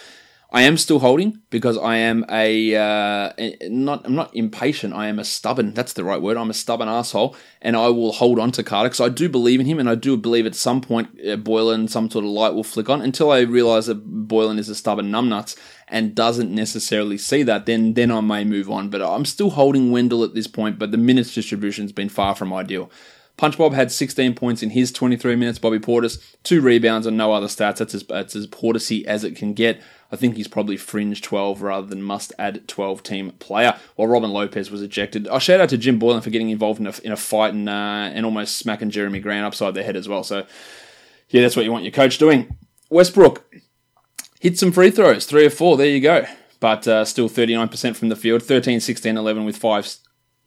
[0.54, 4.94] I am still holding because I am a uh, not I'm not impatient.
[4.94, 5.74] I am a stubborn.
[5.74, 6.36] That's the right word.
[6.36, 9.58] I'm a stubborn asshole, and I will hold on to Carter because I do believe
[9.58, 12.54] in him, and I do believe at some point uh, Boylen some sort of light
[12.54, 13.02] will flick on.
[13.02, 17.94] Until I realise that Boylen is a stubborn numbnuts and doesn't necessarily see that, then
[17.94, 18.90] then I may move on.
[18.90, 20.78] But I'm still holding Wendell at this point.
[20.78, 22.92] But the minutes distribution has been far from ideal.
[23.36, 25.58] Punch Bob had 16 points in his 23 minutes.
[25.58, 27.78] Bobby Portis, two rebounds and no other stats.
[27.78, 29.82] That's as, that's as Portisy as it can get.
[30.12, 33.78] I think he's probably fringe 12 rather than must add 12 team player.
[33.96, 35.26] While Robin Lopez was ejected.
[35.28, 37.68] I shout out to Jim Boylen for getting involved in a, in a fight and,
[37.68, 37.72] uh,
[38.12, 40.22] and almost smacking Jerami Grant upside their head as well.
[40.22, 40.46] So,
[41.30, 42.56] yeah, that's what you want your coach doing.
[42.90, 43.44] Westbrook
[44.40, 45.76] hit some free throws, three or four.
[45.76, 46.26] There you go.
[46.60, 49.96] But uh, still 39% from the field, 13, 16, 11 with five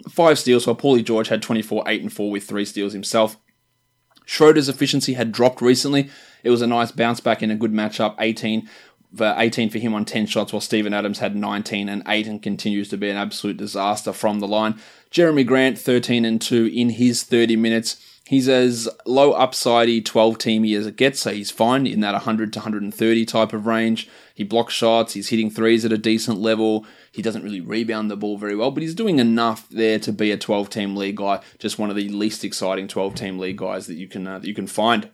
[0.09, 3.37] five steals, while Paulie George had 24, 8 and 4 with three steals himself.
[4.25, 6.09] Schroeder's efficiency had dropped recently.
[6.43, 8.69] It was a nice bounce back in a good matchup, 18
[9.15, 12.41] for 18 for him on 10 shots, while Steven Adams had 19 and 8 and
[12.41, 14.79] continues to be an absolute disaster from the line.
[15.11, 18.03] Jerami Grant, 13 and 2 in his 30 minutes.
[18.27, 22.51] He's as low upsidey 12 teamy as it gets, so he's fine in that 100
[22.51, 24.09] to 130 type of range.
[24.35, 26.85] He blocks shots, he's hitting threes at a decent level.
[27.13, 30.31] He doesn't really rebound the ball very well, but he's doing enough there to be
[30.31, 33.87] a 12 team league guy, just one of the least exciting 12 team league guys
[33.87, 35.09] that you can uh, that you can find.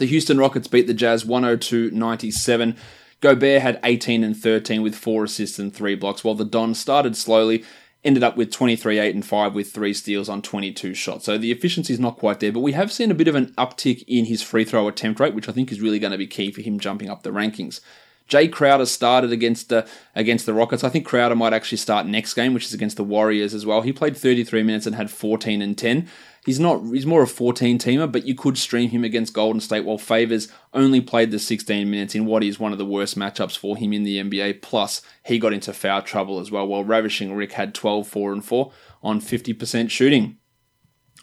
[0.00, 2.74] The Houston Rockets beat the Jazz 102 97.
[3.20, 7.14] Gobert had 18 and 13 with four assists and three blocks, while the Don started
[7.14, 7.64] slowly,
[8.02, 11.26] ended up with 23, 8 and 5 with three steals on 22 shots.
[11.26, 13.52] So the efficiency is not quite there, but we have seen a bit of an
[13.58, 16.26] uptick in his free throw attempt rate, which I think is really going to be
[16.26, 17.80] key for him jumping up the rankings.
[18.26, 20.82] Jay Crowder started against the against the Rockets.
[20.82, 23.82] I think Crowder might actually start next game, which is against the Warriors as well.
[23.82, 26.08] He played 33 minutes and had 14 and 10.
[26.50, 29.84] He's not he's more a 14 teamer, but you could stream him against Golden State
[29.84, 33.56] while Favors only played the 16 minutes in what is one of the worst matchups
[33.56, 34.60] for him in the NBA.
[34.60, 38.44] Plus, he got into foul trouble as well, while Ravishing Rick had 12, 4 and
[38.44, 40.38] 4 on 50% shooting.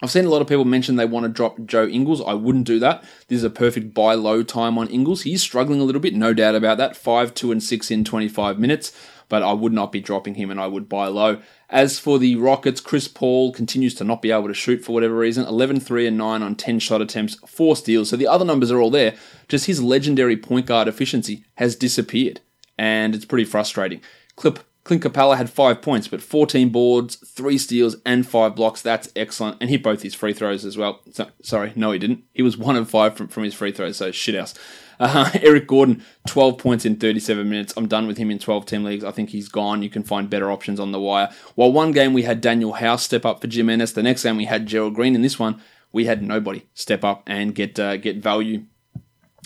[0.02, 2.22] I've seen a lot of people mention they want to drop Joe Ingles.
[2.22, 3.04] I wouldn't do that.
[3.28, 5.24] This is a perfect buy low time on Ingles.
[5.24, 6.96] He's struggling a little bit, no doubt about that.
[6.96, 8.94] 5, 2, and 6 in 25 minutes
[9.30, 11.42] but I would not be dropping him and I would buy low.
[11.70, 15.16] As for the Rockets, Chris Paul continues to not be able to shoot for whatever
[15.16, 18.10] reason 11, 3, and 9 on 10 shot attempts, 4 steals.
[18.10, 19.16] So the other numbers are all there.
[19.48, 22.40] Just his legendary point guard efficiency has disappeared,
[22.78, 24.02] and it's pretty frustrating.
[24.36, 28.82] Clip Clint Capela had five points, but 14 boards, three steals, and five blocks.
[28.82, 29.58] That's excellent.
[29.60, 31.02] And hit both his free throws as well.
[31.12, 32.24] So, sorry, no, he didn't.
[32.34, 34.54] He was one of five from, from his free throws, so shit house.
[35.00, 37.74] Uh, Eric Gordon, 12 points in 37 minutes.
[37.78, 39.04] I'm done with him in 12 team leagues.
[39.04, 39.84] I think he's gone.
[39.84, 41.30] You can find better options on the wire.
[41.56, 44.38] While one game we had Danuel House step up for Jim Ennis, the next game
[44.38, 45.16] we had Gerald Green.
[45.16, 48.64] In this one, we had nobody step up and get uh, get value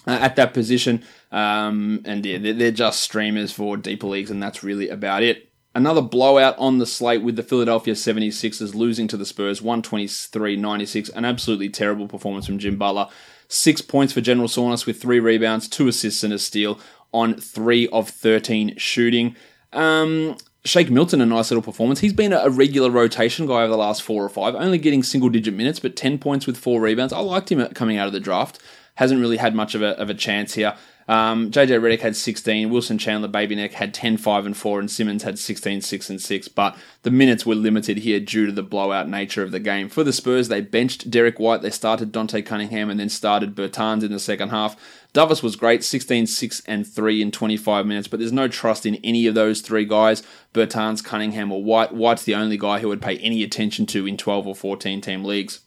[0.08, 1.04] uh, at that position.
[1.32, 5.50] Um, and yeah, they're, they're just streamers for deeper leagues, and that's really about it.
[5.74, 11.10] Another blowout on the slate with the Philadelphia 76ers losing to the Spurs 123 96.
[11.10, 13.08] An absolutely terrible performance from Jim Butler.
[13.54, 16.80] Six points for General Saunas with three rebounds, two assists, and a steal
[17.12, 19.36] on three of 13 shooting.
[19.74, 22.00] Um, Shake Milton, a nice little performance.
[22.00, 25.28] He's been a regular rotation guy over the last four or five, only getting single
[25.30, 27.12] digit minutes, but 10 points with four rebounds.
[27.12, 28.58] I liked him coming out of the draft.
[28.96, 30.78] Hasn't really had much of a, of a chance here.
[31.08, 34.90] Um, JJ Redick had 16, Wilson Chandler Baby Neck had 10, 5 and 4, and
[34.90, 36.48] Simmons had 16, 6 and 6.
[36.50, 39.90] But the minutes were limited here due to the blowout nature of the game.
[39.90, 44.04] For the Spurs, they benched Derrick White, they started Dante Cunningham, and then started Bertans
[44.04, 44.76] in the second half.
[45.14, 48.96] Davis was great, 16, 6 and 3 in 25 minutes, but there's no trust in
[49.04, 51.94] any of those three guys Bertans, Cunningham, or White.
[51.94, 55.24] White's the only guy who would pay any attention to in 12 or 14 team
[55.24, 55.62] leagues.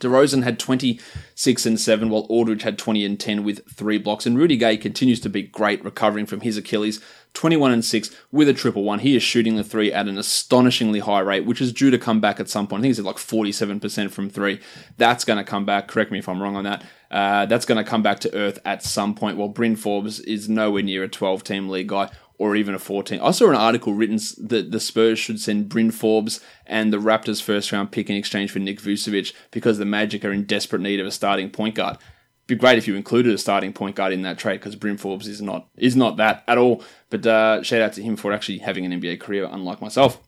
[0.00, 4.26] DeRozan had 26 and 7, while Aldridge had 20 and 10 with three blocks.
[4.26, 7.00] And Rudy Gay continues to be great, recovering from his Achilles,
[7.34, 8.98] 21 and 6 with a triple one.
[8.98, 12.20] He is shooting the three at an astonishingly high rate, which is due to come
[12.20, 12.80] back at some point.
[12.80, 14.60] I think he's at like 47% from three.
[14.96, 15.88] That's going to come back.
[15.88, 16.84] Correct me if I'm wrong on that.
[17.10, 19.36] Uh, that's going to come back to earth at some point.
[19.36, 23.20] While Bryn Forbes is nowhere near a 12 team league guy or even a 14.
[23.20, 27.42] I saw an article written that the Spurs should send Bryn Forbes and the Raptors'
[27.42, 31.00] first round pick in exchange for Nick Vucevic because the Magic are in desperate need
[31.00, 31.98] of a starting point guard.
[32.46, 35.28] Be great if you included a starting point guard in that trade because Bryn Forbes
[35.28, 36.82] is not is not that at all.
[37.10, 40.18] But uh, shout out to him for actually having an NBA career, unlike myself.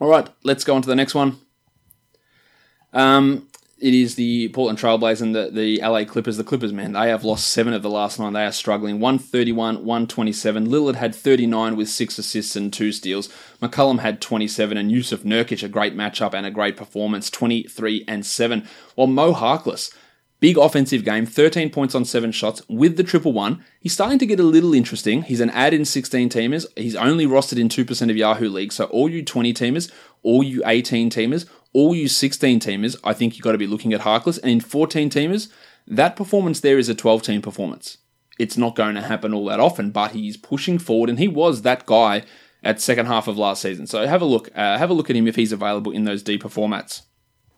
[0.00, 1.36] All right, let's go on to the next one.
[2.94, 3.46] Um,
[3.80, 6.36] it is the Portland Trailblazers and the, the LA Clippers.
[6.36, 8.34] The Clippers, man, they have lost seven of the last nine.
[8.34, 9.00] They are struggling.
[9.00, 10.68] 131, 127.
[10.68, 13.28] Lillard had 39 with six assists and two steals.
[13.62, 18.26] McCollum had 27, and Jusuf Nurkic, a great matchup and a great performance, 23 and
[18.26, 18.66] 7.
[18.94, 19.94] While Mo Harkless,
[20.40, 23.62] Big offensive game, 13 points on 7 shots with the triple one.
[23.78, 25.20] He's starting to get a little interesting.
[25.20, 26.64] He's an add in 16 teamers.
[26.76, 28.76] He's only rostered in 2% of Yahoo leagues.
[28.76, 33.36] So, all you 20 teamers, all you 18 teamers, all you 16 teamers, I think
[33.36, 34.38] you've got to be looking at Harkless.
[34.42, 35.48] And in 14 teamers,
[35.86, 37.98] that performance there is a 12 team performance.
[38.38, 41.62] It's not going to happen all that often, but he's pushing forward, and he was
[41.62, 42.22] that guy
[42.62, 43.86] at second half of last season.
[43.86, 46.22] So have a look, uh, have a look at him if he's available in those
[46.22, 47.02] deeper formats.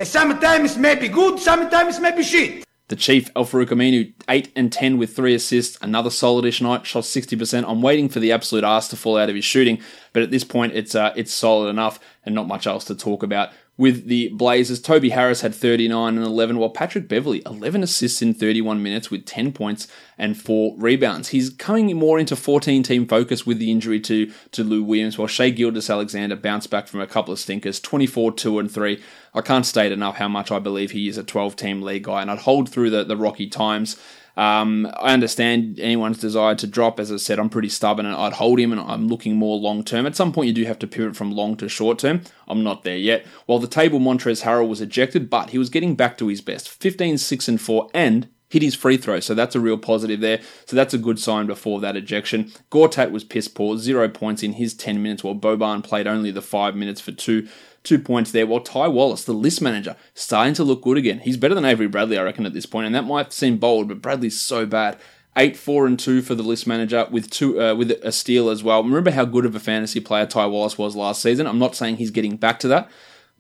[0.03, 2.65] Sometimes may be good, sometimes may be shit.
[2.89, 7.65] The Chief, Al-Farouq Aminu, 8 and 10 with 3 assists, another solid-ish night, shot 60%.
[7.67, 9.81] I'm waiting for the absolute ass to fall out of his shooting,
[10.13, 13.23] but at this point, it's uh, it's solid enough and not much else to talk
[13.23, 14.81] about with the Blazers.
[14.81, 19.25] Toby Harris had 39 and 11, while Patrick Beverley, 11 assists in 31 minutes with
[19.25, 21.29] 10 points and 4 rebounds.
[21.29, 25.29] He's coming more into 14 team focus with the injury to, to Lou Williams, while
[25.29, 29.03] Shai Gilgeous-Alexander bounced back from a couple of stinkers, 24, 2 and 3.
[29.35, 32.21] I can't state enough how much I believe he is a 12 team league guy,
[32.21, 33.97] and I'd hold through the, the rocky times
[34.37, 36.99] um, I understand anyone's desire to drop.
[36.99, 39.85] As I said, I'm pretty stubborn and I'd hold him and I'm looking more long
[39.85, 40.07] term.
[40.07, 42.23] At some point, you do have to pivot from long to short term.
[42.49, 43.27] I'm not there yet.
[43.47, 46.69] While the table Montrezl Harrell was ejected, but he was getting back to his best
[46.69, 49.19] 15, 6, and 4, and hit his free throw.
[49.19, 50.41] So that's a real positive there.
[50.67, 52.53] So that's a good sign before that ejection.
[52.71, 56.43] Gortat was piss poor, zero points in his 10 minutes, while Boban played only the
[56.43, 57.49] five minutes for two
[57.83, 58.47] two points there.
[58.47, 61.21] While Ty Wallace, the list manager, starting to look good again.
[61.21, 63.89] He's better than Avery Bradley, I reckon, at this point, and that might seem bold,
[63.89, 64.99] but Bradley's so bad.
[65.37, 68.63] Eight, four, and two for the list manager with two uh, with a steal as
[68.63, 68.85] well.
[68.85, 71.47] Remember how good of a fantasy player Ty Wallace was last season.
[71.47, 72.91] I'm not saying he's getting back to that,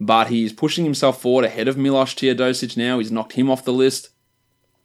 [0.00, 2.98] but he's pushing himself forward ahead of Milos Teodosic now.
[2.98, 4.08] He's knocked him off the list,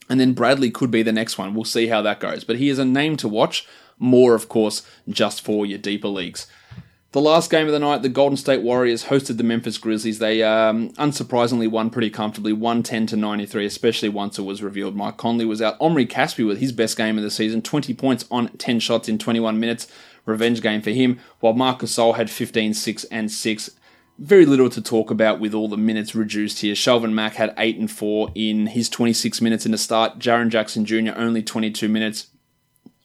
[0.09, 1.53] and then Bradley could be the next one.
[1.53, 2.43] We'll see how that goes.
[2.43, 3.65] But he is a name to watch.
[3.97, 6.45] More, of course, just for your deeper leagues.
[7.17, 10.19] The last game of the night, the Golden State Warriors hosted the Memphis Grizzlies.
[10.19, 15.17] They um, unsurprisingly won pretty comfortably, 110 to 93, especially once it was revealed Mike
[15.17, 15.77] Conley was out.
[15.81, 19.17] Omri Caspi with his best game of the season, 20 points on 10 shots in
[19.17, 19.87] 21 minutes.
[20.27, 23.71] Revenge game for him, while Marc Gasol had 15, 6, and 6.
[24.19, 26.75] Very little to talk about with all the minutes reduced here.
[26.75, 30.19] Shelvin Mack had 8 and 4 in his 26 minutes in the start.
[30.19, 31.13] Jaren Jackson Jr.
[31.15, 32.27] only 22 minutes.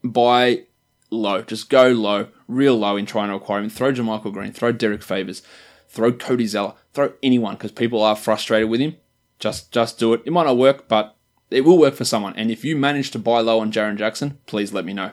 [0.05, 0.65] By
[1.13, 1.43] low.
[1.43, 3.71] Just go low, real low in trying to acquire him.
[3.71, 5.43] Throw JaMychal Green, throw Derrick Favors,
[5.89, 8.97] throw Cody Zeller, throw anyone because people are frustrated with him.
[9.39, 10.23] Just just do it.
[10.25, 11.17] It might not work, but
[11.51, 12.35] it will work for someone.
[12.37, 15.13] And if you manage to buy low on Jaren Jackson, please let me know.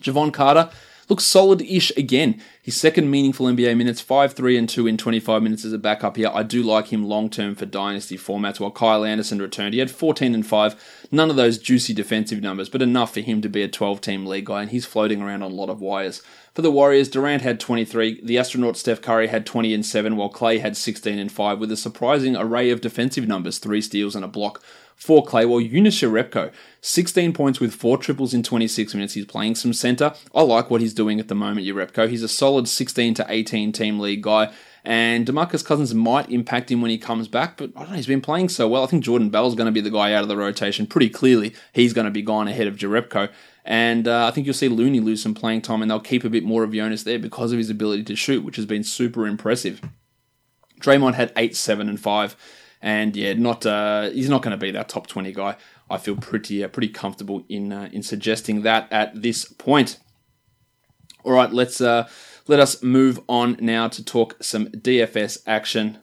[0.00, 0.70] Jevon Carter,
[1.10, 2.40] looks solid-ish again.
[2.62, 6.16] His second meaningful NBA minutes, 5, 3, and 2 in 25 minutes as a backup
[6.16, 6.30] here.
[6.32, 8.60] I do like him long-term for dynasty formats.
[8.60, 11.08] While Kyle Anderson returned, he had 14 and 5.
[11.10, 14.46] None of those juicy defensive numbers, but enough for him to be a 12-team league
[14.46, 16.22] guy, and he's floating around on a lot of wires.
[16.54, 20.28] For the Warriors, Durant had 23, the astronaut Steph Curry had 20 and 7, while
[20.28, 24.24] Clay had 16 and 5, with a surprising array of defensive numbers, three steals and
[24.24, 24.62] a block
[25.00, 29.14] for Claywell, Jonas Jerebko, 16 points with four triples in 26 minutes.
[29.14, 30.12] He's playing some center.
[30.34, 32.08] I like what he's doing at the moment, Jerebko.
[32.08, 34.52] He's a solid 16 to 18 team league guy.
[34.84, 38.06] And Demarcus Cousins might impact him when he comes back, but I don't know, he's
[38.06, 38.84] been playing so well.
[38.84, 41.54] I think Jordan Bell's going to be the guy out of the rotation pretty clearly.
[41.72, 43.30] He's going to be gone ahead of Jerebko.
[43.64, 46.30] And uh, I think you'll see Looney lose some playing time, and they'll keep a
[46.30, 49.26] bit more of Jonas there because of his ability to shoot, which has been super
[49.26, 49.82] impressive.
[50.80, 52.36] Draymond had 8, 7, and 5.
[52.82, 55.56] And yeah, not uh, he's not going to be that top 20 guy.
[55.90, 59.98] I feel pretty uh, pretty comfortable in uh, in suggesting that at this point.
[61.24, 62.08] All right, let's uh,
[62.46, 65.98] let us move on now to talk some DFS action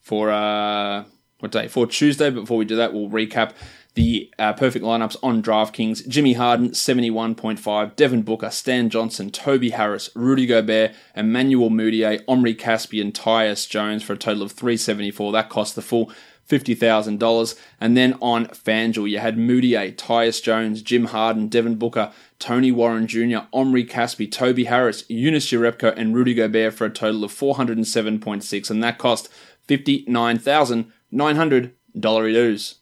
[0.00, 1.04] for uh,
[1.40, 1.66] what day?
[1.66, 2.30] For Tuesday.
[2.30, 3.52] But before we do that, we'll recap
[3.96, 6.06] the uh, perfect lineups on DraftKings.
[6.06, 7.96] Jimmy Harden, 71.5.
[7.96, 14.12] Devin Booker, Stan Johnson, Toby Harris, Rudy Gobert, Emmanuel Mudiay, Omri Caspian, Tyus Jones for
[14.12, 15.32] a total of 374.
[15.32, 16.12] That cost the full
[16.46, 17.58] $50,000.
[17.80, 23.06] And then on FanDuel, you had Mudiay, Tyus Jones, Jim Harden, Devin Booker, Tony Warren
[23.06, 28.70] Jr., Omri Caspi, Toby Harris, Jonas Jerebko, and Rudy Gobert for a total of 407.6.
[28.70, 29.30] And that cost
[29.68, 32.74] $59,900 dues.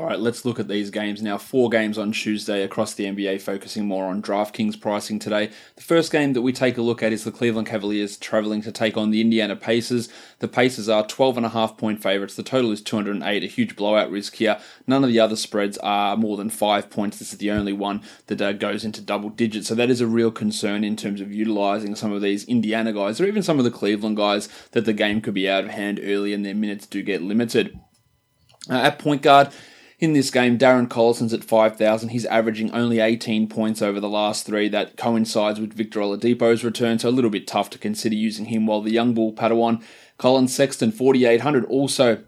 [0.00, 1.36] All right, let's look at these games now.
[1.36, 5.50] Four games on Tuesday across the NBA, focusing more on DraftKings pricing today.
[5.76, 8.72] The first game that we take a look at is the Cleveland Cavaliers traveling to
[8.72, 10.08] take on the Indiana Pacers.
[10.38, 12.34] The Pacers are 12.5 point favorites.
[12.34, 14.58] The total is 208, a huge blowout risk here.
[14.86, 17.18] None of the other spreads are more than five points.
[17.18, 19.68] This is the only one that uh, goes into double digits.
[19.68, 23.20] So that is a real concern in terms of utilizing some of these Indiana guys
[23.20, 26.00] or even some of the Cleveland guys that the game could be out of hand
[26.02, 27.78] early and their minutes do get limited.
[28.70, 29.50] Uh, at point guard,
[30.00, 32.08] in this game, Darren Collison's at 5,000.
[32.08, 34.68] He's averaging only 18 points over the last three.
[34.68, 38.66] That coincides with Victor Oladipo's return, so a little bit tough to consider using him.
[38.66, 39.82] While the young bull Padawan,
[40.16, 42.24] Collin Sexton, 4,800, also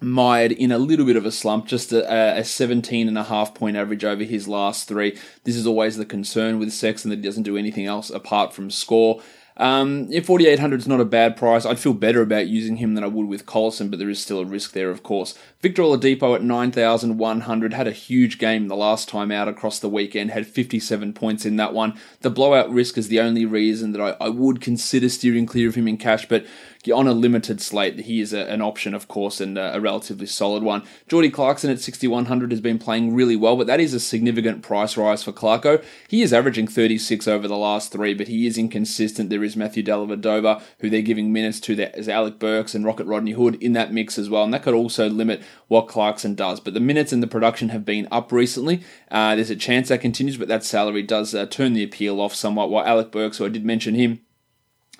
[0.00, 3.54] mired in a little bit of a slump, just a, a 17 and a half
[3.54, 5.18] point average over his last three.
[5.44, 8.70] This is always the concern with Sexton that he doesn't do anything else apart from
[8.70, 9.20] score.
[9.58, 13.02] Um, if 4800 is not a bad price, I'd feel better about using him than
[13.02, 15.36] I would with Collison, but there is still a risk there, of course.
[15.62, 20.30] Victor Oladipo at 9100 had a huge game the last time out across the weekend,
[20.30, 21.98] had 57 points in that one.
[22.20, 25.74] The blowout risk is the only reason that I, I would consider steering clear of
[25.74, 26.44] him in cash, but
[26.92, 30.26] on a limited slate, he is a, an option, of course, and a, a relatively
[30.26, 30.82] solid one.
[31.08, 34.96] Jordy Clarkson at 6,100 has been playing really well, but that is a significant price
[34.96, 35.84] rise for Clarko.
[36.08, 39.30] He is averaging 36 over the last three, but he is inconsistent.
[39.30, 41.74] There is Matthew Dellavedova, who they're giving minutes to.
[41.74, 44.74] There's Alec Burks and Rocket Rodney Hood in that mix as well, and that could
[44.74, 46.60] also limit what Clarkson does.
[46.60, 48.82] But the minutes and the production have been up recently.
[49.10, 52.34] Uh, there's a chance that continues, but that salary does uh, turn the appeal off
[52.34, 52.70] somewhat.
[52.70, 54.20] While Alec Burks, who I did mention him,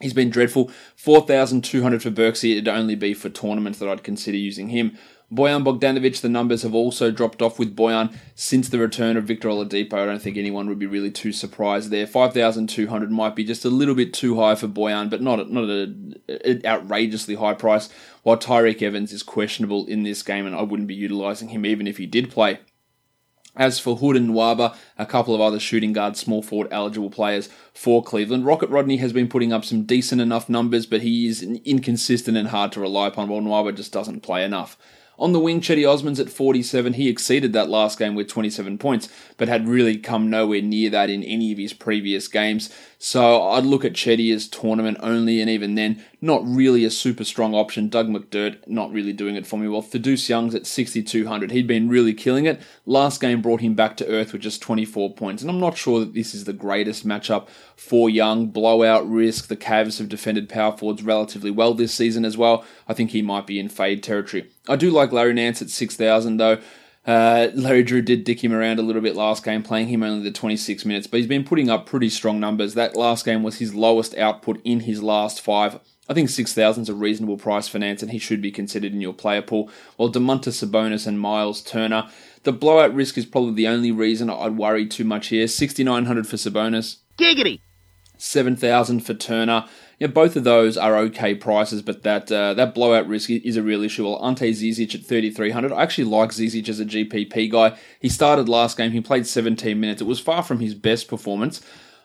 [0.01, 0.70] He's been dreadful.
[0.97, 2.53] 4,200 for Berksy.
[2.53, 4.99] It'd only be for tournaments that I'd consider using him.
[5.32, 9.49] Bojan Bogdanovic, the numbers have also dropped off with Bojan since the return of Victor
[9.49, 9.94] Oladipo.
[9.94, 12.07] I don't think anyone would be really too surprised there.
[12.07, 16.62] 5,200 might be just a little bit too high for Bojan, but not, not an
[16.64, 17.88] outrageously high price,
[18.22, 21.88] while Tyreke Evans is questionable in this game, and I wouldn't be utilising him even
[21.88, 22.61] if he did play.
[23.57, 27.49] As for Hood and Nwaba, a couple of other shooting guard, small forward eligible players
[27.73, 31.43] for Cleveland, Rocket Rodney has been putting up some decent enough numbers, but he is
[31.43, 34.77] inconsistent and hard to rely upon, while Nwaba just doesn't play enough.
[35.19, 36.93] On the wing, Cedi Osman's at 47.
[36.95, 39.09] He exceeded that last game with 27 points,
[39.39, 42.71] but had really come nowhere near that in any of his previous games.
[42.99, 47.25] So I'd look at Cedi as tournament only, and even then, not really a super
[47.25, 47.89] strong option.
[47.89, 49.83] Doug McDermott not really doing it for me well.
[49.83, 51.51] Thaddeus Young's at 6,200.
[51.51, 52.61] He'd been really killing it.
[52.85, 56.01] Last game brought him back to earth with just 24 points, and I'm not sure
[56.01, 58.49] that this is the greatest matchup for Young.
[58.49, 59.49] Blowout risk.
[59.49, 62.64] The Cavs have defended power forwards relatively well this season as well.
[62.89, 64.51] I think he might be in fade territory.
[64.68, 66.59] I do like Larry Nance at 6,000 though.
[67.07, 70.24] Uh, Larry Drew did dick him around a little bit last game, playing him only
[70.24, 72.74] the 26 minutes, but he's been putting up pretty strong numbers.
[72.74, 75.79] That last game was his lowest output in his last five.
[76.09, 79.01] I think 6,000 is a reasonable price for Nance, and he should be considered in
[79.01, 79.70] your player pool.
[79.97, 82.09] While Domantas Sabonis and Miles Turner,
[82.43, 85.47] the blowout risk is probably the only reason I'd worry too much here.
[85.47, 86.99] 6,900 for Sabonis.
[87.18, 87.61] Giggity!
[88.19, 89.67] 7,000 for Turner
[89.99, 93.62] yeah, both of those are okay prices, but that uh, that blowout risk is a
[93.62, 94.05] real issue.
[94.05, 95.73] Well, Ante Zizic at 3,300.
[95.73, 97.79] I actually like Zizic as a GPP guy.
[98.01, 100.03] He started last game, he played 17 minutes.
[100.03, 101.62] It was far from his best performance,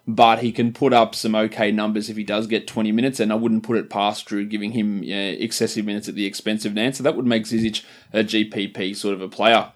[0.07, 3.29] but he can put up some okay numbers if he does get 20 minutes, and
[3.29, 6.97] I wouldn't put it past Drew giving him excessive minutes at the expense of Nance.
[6.97, 7.83] So that would make Zizic
[8.13, 9.73] a GPP sort of a player.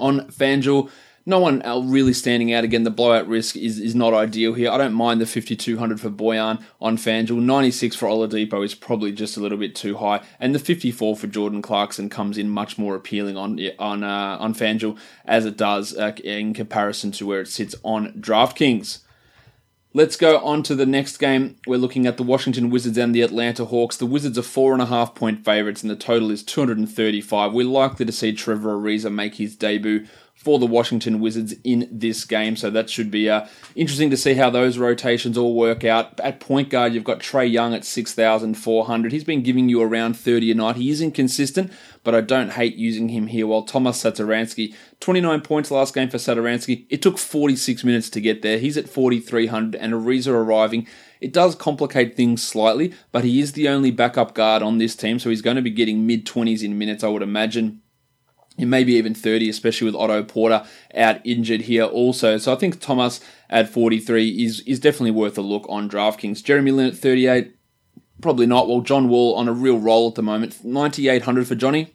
[0.00, 0.90] On FanDuel,
[1.30, 2.64] no one really standing out.
[2.64, 4.70] Again, the blowout risk is, is not ideal here.
[4.70, 7.40] I don't mind the 5200 for Bojan on FanDuel.
[7.40, 11.26] 96 for Oladipo is probably just a little bit too high, and the 54 for
[11.26, 15.96] Jordan Clarkson comes in much more appealing on on uh, on FanDuel as it does
[15.96, 18.98] uh, in comparison to where it sits on DraftKings.
[19.92, 21.56] Let's go on to the next game.
[21.66, 23.96] We're looking at the Washington Wizards and the Atlanta Hawks.
[23.96, 27.52] The Wizards are four and a half point favourites, and the total is 235.
[27.52, 30.06] We're likely to see Trevor Ariza make his debut
[30.40, 32.54] for the Washington Wizards in this game.
[32.54, 36.18] So that should be uh, interesting to see how those rotations all work out.
[36.20, 39.12] At point guard, you've got Trae Young at 6,400.
[39.12, 40.76] He's been giving you around 30 a night.
[40.76, 41.72] He is inconsistent,
[42.02, 43.46] but I don't hate using him here.
[43.46, 46.86] While Tomas Satoransky, 29 points last game for Satoransky.
[46.88, 48.58] It took 46 minutes to get there.
[48.58, 50.86] He's at 4,300 and Ariza arriving.
[51.20, 55.18] It does complicate things slightly, but he is the only backup guard on this team,
[55.18, 57.82] so he's going to be getting mid 20s in minutes, I would imagine
[58.58, 62.36] and maybe even 30, especially with Otto Porter out injured here also.
[62.36, 66.44] So I think Tomas at 43 is, is definitely worth a look on DraftKings.
[66.44, 67.54] Jeremy Lin at 38,
[68.20, 68.68] probably not.
[68.68, 70.64] Well, John Wall on a real roll at the moment.
[70.64, 71.94] 9,800 for Johnny.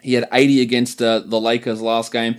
[0.00, 2.36] He had 80 against uh, the Lakers last game.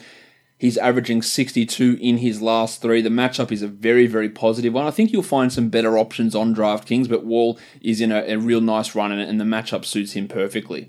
[0.58, 3.02] He's averaging 62 in his last three.
[3.02, 4.86] The matchup is a very, very positive one.
[4.86, 8.38] I think you'll find some better options on DraftKings, but Wall is in a, a
[8.38, 10.88] real nice run and the matchup suits him perfectly.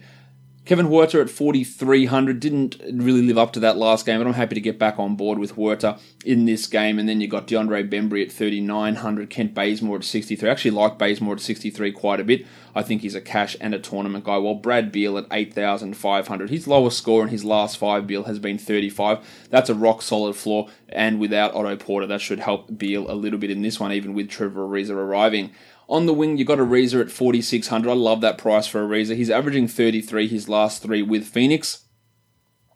[0.65, 4.55] Kevin Huerter at 4,300 didn't really live up to that last game, but I'm happy
[4.55, 7.01] to get back on board with Huerter in this game.
[7.01, 10.49] And then you got DeAndre Bembry at 3,900, Kent Bazemore at 63.
[10.49, 12.47] I actually like Bazemore at 63 quite a bit.
[12.77, 14.39] I think he's a cash and a tournament guy.
[14.39, 18.57] While Brad Beal at 8,500, his lowest score in his last five Beal has been
[18.57, 19.49] 35.
[19.51, 23.41] That's a rock solid floor, and without Otto Porter, that should help Beal a little
[23.41, 25.51] bit in this one, even with Trevor Ariza arriving.
[25.89, 27.91] On the wing, you got Ariza at 4,600.
[27.91, 29.17] I love that price for Ariza.
[29.17, 31.85] He's averaging 33 his last three with Phoenix.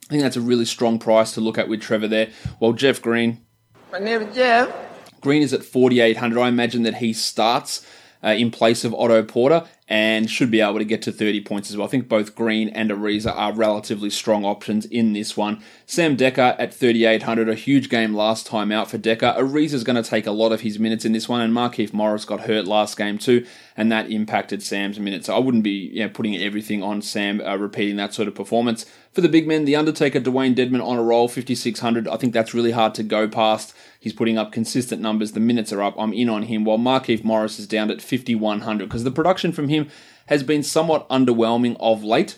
[0.06, 2.30] I think that's a really strong price to look at with Trevor there.
[2.58, 3.44] While Jeff Green.
[3.90, 4.74] My name is Jeff.
[5.20, 6.40] Green is at 4,800.
[6.40, 7.84] I imagine that he starts
[8.22, 11.70] uh, in place of Otto Porter and should be able to get to 30 points
[11.70, 11.86] as well.
[11.86, 15.62] I think both Green and Ariza are relatively strong options in this one.
[15.86, 19.38] Sam Dekker at 3,800, a huge game last time out for Dekker.
[19.38, 22.24] Ariza's going to take a lot of his minutes in this one, and Markieff Morris
[22.24, 23.46] got hurt last game too,
[23.76, 25.26] and that impacted Sam's minutes.
[25.26, 28.34] So I wouldn't be you know, putting everything on Sam uh, repeating that sort of
[28.34, 28.86] performance.
[29.16, 32.06] For the big men, The Undertaker, Dewayne Dedmon on a roll, 5,600.
[32.06, 33.72] I think that's really hard to go past.
[33.98, 35.32] He's putting up consistent numbers.
[35.32, 35.94] The minutes are up.
[35.98, 39.70] I'm in on him, while Markieff Morris is down at 5,100 because the production from
[39.70, 39.88] him
[40.26, 42.36] has been somewhat underwhelming of late.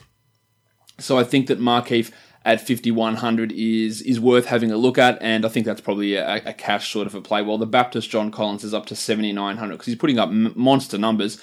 [0.99, 2.13] So I think that Markieff
[2.45, 6.35] at 5100 is is worth having a look at, and I think that's probably a,
[6.45, 7.41] a cash sort of a play.
[7.41, 10.97] While the Baptist John Collins is up to 7900 because he's putting up m- monster
[10.97, 11.41] numbers.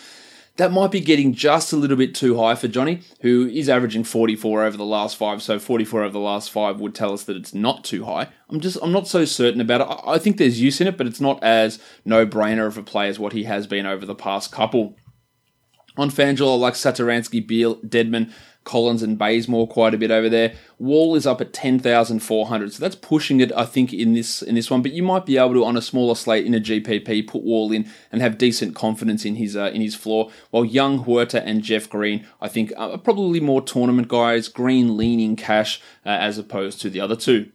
[0.57, 4.04] That might be getting just a little bit too high for Johnny, who is averaging
[4.04, 5.42] 44 over the last five.
[5.42, 8.28] So 44 over the last five would tell us that it's not too high.
[8.48, 10.00] I'm just I'm not so certain about it.
[10.07, 13.09] I, think there's use in it, but it's not as no brainer of a play
[13.09, 14.96] as what he has been over the past couple.
[15.98, 18.30] On I like Satoransky, Beal, Dedmon,
[18.67, 20.53] Collins, and Bazemore quite a bit over there.
[20.79, 24.12] Wall is up at ten thousand four hundred, so that's pushing it, I think, in
[24.12, 24.83] this in this one.
[24.83, 27.73] But you might be able to, on a smaller slate in a GPP, put Wall
[27.73, 30.31] in and have decent confidence in his uh, in his floor.
[30.51, 34.49] While Young, Huerter, and Jeff Green, I think, are probably more tournament guys.
[34.49, 37.51] Green leaning cash uh, as opposed to the other two.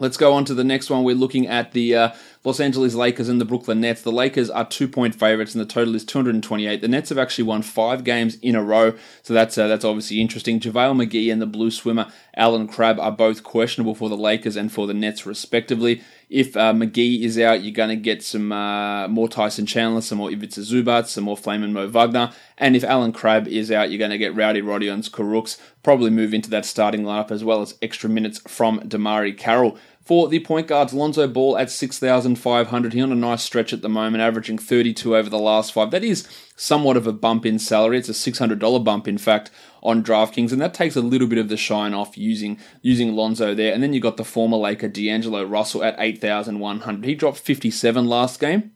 [0.00, 1.02] Let's go on to the next one.
[1.02, 2.10] We're looking at the uh,
[2.44, 4.02] Los Angeles Lakers and the Brooklyn Nets.
[4.02, 6.80] The Lakers are two point favorites, and the total is 228.
[6.80, 8.94] The Nets have actually won five games in a row,
[9.24, 10.60] so that's uh, that's obviously interesting.
[10.60, 14.70] JaVale McGee and the blue swimmer Allen Crabbe are both questionable for the Lakers and
[14.70, 16.00] for the Nets, respectively.
[16.30, 20.18] If uh, McGee is out, you're going to get some uh, more Tyson Chandler, some
[20.18, 22.30] more Ivica Zubac, some more Flamin' Mo Wagner.
[22.56, 26.34] And if Allen Crabbe is out, you're going to get Rowdy Rodions Kurucs, probably move
[26.34, 29.78] into that starting lineup as well as extra minutes from DeMarre Carroll.
[30.08, 32.92] For the point guards, Lonzo Ball at 6,500.
[32.94, 35.90] He's on a nice stretch at the moment, averaging 32 over the last five.
[35.90, 36.26] That is
[36.56, 37.98] somewhat of a bump in salary.
[37.98, 39.50] It's a $600 bump, in fact,
[39.82, 43.54] on DraftKings, and that takes a little bit of the shine off using using Lonzo
[43.54, 43.74] there.
[43.74, 47.04] And then you got the former Laker D'Angelo Russell at 8,100.
[47.04, 48.72] He dropped 57 last game.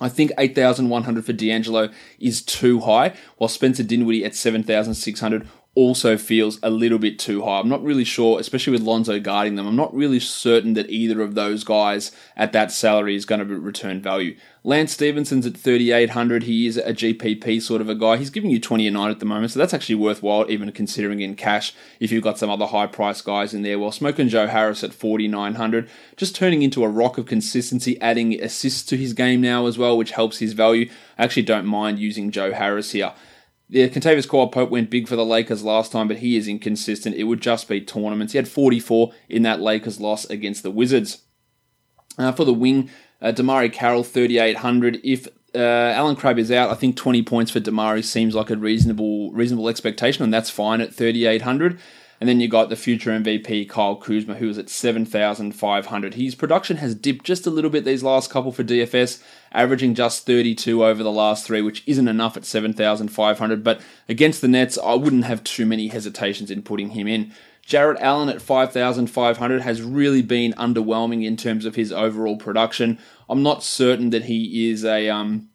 [0.00, 5.48] I think 8,100 for D'Angelo is too high, while Spencer Dinwiddie at 7,600
[5.78, 7.60] also feels a little bit too high.
[7.60, 11.22] I'm not really sure, especially with Lonzo guarding them, I'm not really certain that either
[11.22, 14.36] of those guys at that salary is going to return value.
[14.64, 16.42] Lance Stephenson's at 3,800.
[16.42, 18.16] He is a GPP sort of a guy.
[18.16, 21.20] He's giving you 20 a night at the moment, so that's actually worthwhile, even considering
[21.20, 23.78] in cash if you've got some other high price guys in there.
[23.78, 28.82] Well, Smoking Joe Harris at 4,900, just turning into a rock of consistency, adding assists
[28.86, 30.90] to his game now as well, which helps his value.
[31.16, 33.12] I actually don't mind using Joe Harris here.
[33.70, 37.16] Yeah, Kentavious Caldwell Pope went big for the Lakers last time, but he is inconsistent.
[37.16, 38.32] It would just be tournaments.
[38.32, 41.22] He had 44 in that Lakers loss against the Wizards.
[42.16, 42.90] Uh, for the wing,
[43.20, 45.00] uh, DeMarre Carroll, 3,800.
[45.04, 48.56] If uh, Allen Crabbe is out, I think 20 points for DeMarre seems like a
[48.56, 51.78] reasonable reasonable expectation, and that's fine at 3,800.
[52.20, 56.14] And then you got the future MVP Kyle Kuzma, who was at 7,500.
[56.14, 60.26] His production has dipped just a little bit these last couple for DFS, averaging just
[60.26, 63.62] 32 over the last three, which isn't enough at 7,500.
[63.62, 67.32] But against the Nets, I wouldn't have too many hesitations in putting him in.
[67.68, 72.98] Jarrett Allen at 5,500 has really been underwhelming in terms of his overall production.
[73.28, 75.50] I'm not certain that he is a um,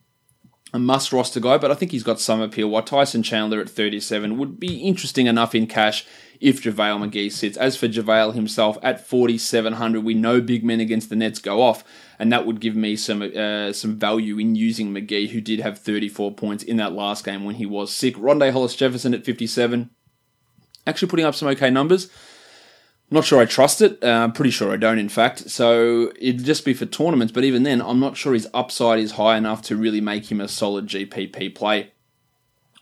[0.73, 2.67] a must roster guy, but I think he's got some appeal.
[2.67, 6.05] While Tyson Chandler at 37 would be interesting enough in cash
[6.39, 7.57] if JaVale McGee sits.
[7.57, 11.83] As for JaVale himself at 4,700, we know big men against the Nets go off,
[12.17, 15.79] and that would give me some uh, some value in using McGee, who did have
[15.79, 18.15] 34 points in that last game when he was sick.
[18.15, 19.91] Rondae Hollis Jefferson at 57
[20.85, 22.09] actually putting up some okay numbers.
[23.13, 24.03] Not sure I trust it.
[24.03, 25.47] Uh, pretty sure I don't, in fact.
[25.51, 29.11] So it'd just be for tournaments, but even then, I'm not sure his upside is
[29.11, 31.91] high enough to really make him a solid GPP play.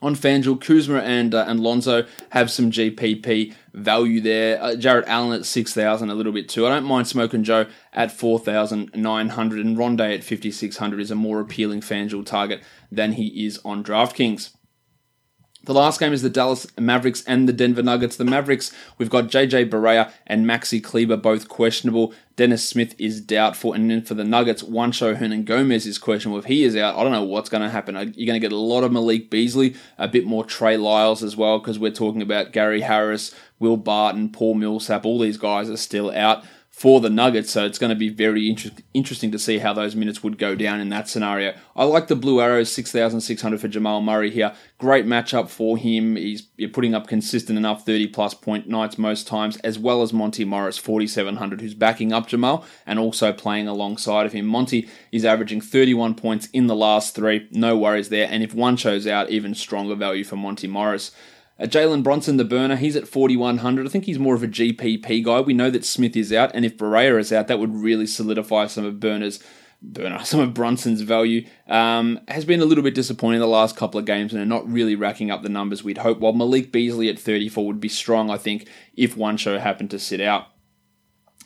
[0.02, 4.64] On FanDuel, Kuzma and uh, and Lonzo have some GPP value there.
[4.64, 6.66] Uh, Jarrett Allen at 6,000, a little bit too.
[6.66, 11.82] I don't mind Smoking Joe at 4,900, and Rondae at 5,600 is a more appealing
[11.82, 14.52] FanDuel target than he is on DraftKings.
[15.64, 18.16] The last game is the Dallas Mavericks and the Denver Nuggets.
[18.16, 22.16] The Mavericks, we've got JJ Barea and Maxi Kleber both questionable.
[22.36, 23.72] Dennis Smith is doubtful.
[23.72, 26.40] And then for the Nuggets, Juancho Hernangomez is questionable.
[26.40, 27.96] If he is out, I don't know what's going to happen.
[27.96, 31.22] Uh, you're going to get a lot of Malik Beasley, a bit more Trey Lyles
[31.22, 35.06] as well, because we're talking about Gary Harris, Will Barton, Paul Millsap.
[35.06, 36.44] All these guys are still out
[36.82, 37.52] for the Nuggets.
[37.52, 40.56] So it's going to be very inter- interesting to see how those minutes would go
[40.56, 41.54] down in that scenario.
[41.76, 44.56] I like the Blue Arrows 6,600 for Jamal Murray here.
[44.80, 46.16] Great matchup for him.
[46.16, 46.42] He's
[46.74, 50.80] putting up consistent enough 30 plus point nights most times, as well as Monte Morris
[50.80, 54.48] 4,700, who's backing up Jamal and also playing alongside of him.
[54.48, 57.48] Monte is averaging 31 points in the last three.
[57.52, 58.28] No worries there.
[58.28, 61.12] And if Juancho's out, even stronger value for Monte Morris.
[61.60, 63.86] Uh, Jalen Brunson, the burner, he's at 4,100.
[63.86, 65.42] I think he's more of a GPP guy.
[65.42, 68.68] We know that Smith is out, and if Barea is out, that would really solidify
[68.68, 69.40] some of Burner's
[69.82, 71.48] Burner, some of Brunson's value.
[71.68, 74.70] Um, has been a little bit disappointing the last couple of games and are not
[74.72, 76.20] really racking up the numbers we'd hope.
[76.20, 80.22] While Malik Beasley at 34 would be strong, I think, if Juancho happened to sit
[80.22, 80.48] out.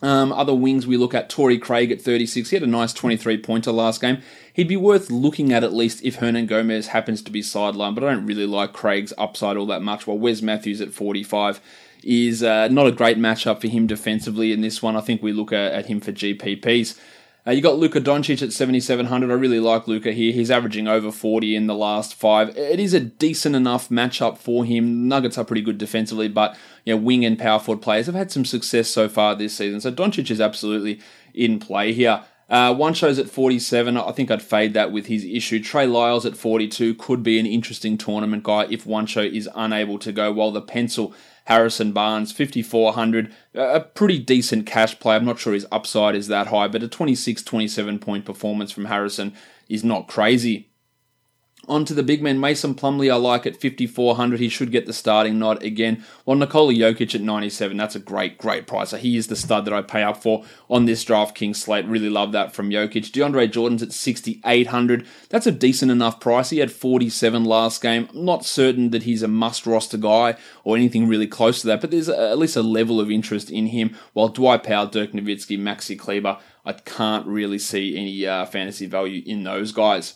[0.06, 2.51] Um, other wings we look at Torrey Craig at 36.
[2.51, 4.22] He had a nice 23 pointer last game.
[4.53, 8.14] He'd be worth looking at at least if Hernangomez happens to be sidelined, but I
[8.14, 10.06] don't really like Craig's upside all that much.
[10.06, 11.60] While Wes Matthews at 45
[12.03, 14.95] is uh, not a great matchup for him defensively in this one.
[14.95, 16.99] I think we look at, at him for GPPs.
[17.47, 19.29] Uh, you got Luka Doncic at 7,700.
[19.29, 20.33] I really like Luka here.
[20.33, 22.49] He's averaging over 40 in the last five.
[22.57, 25.07] It is a decent enough matchup for him.
[25.07, 28.31] Nuggets are pretty good defensively, but you know, wing and power forward players have had
[28.31, 29.79] some success so far this season.
[29.79, 30.99] So Doncic is absolutely
[31.35, 32.23] in play here.
[32.49, 33.95] Uh, Juancho's at 47.
[33.95, 35.61] I think I'd fade that with his issue.
[35.61, 40.11] Trey Lyles at 42 could be an interesting tournament guy if Juancho is unable to
[40.11, 41.13] go, while the pencil
[41.45, 43.33] Harrison Barnes, 5,400.
[43.53, 45.15] A pretty decent cash play.
[45.15, 48.85] I'm not sure his upside is that high, but a 26 27 point performance from
[48.85, 49.33] Harrison
[49.69, 50.69] is not crazy.
[51.68, 54.39] On to the big man, Mason Plumlee, I like at 5,400.
[54.39, 56.03] He should get the starting nod again.
[56.24, 58.89] While Nikola Jokic at 97, that's a great, great price.
[58.89, 61.86] So he is the stud that I pay up for on this DraftKings slate.
[61.86, 63.11] Really love that from Jokic.
[63.11, 65.07] DeAndre Jordan's at 6,800.
[65.30, 66.51] That's a decent enough price.
[66.51, 68.09] He had 47 last game.
[68.13, 71.82] I'm not certain that he's a must roster guy or anything really close to that,
[71.82, 73.95] but there's at least a level of interest in him.
[74.13, 79.24] While Dwight Powell, Dirk Nowitzki, Maxi Kleber, I can't really see any uh, fantasy value
[79.26, 80.16] in those guys.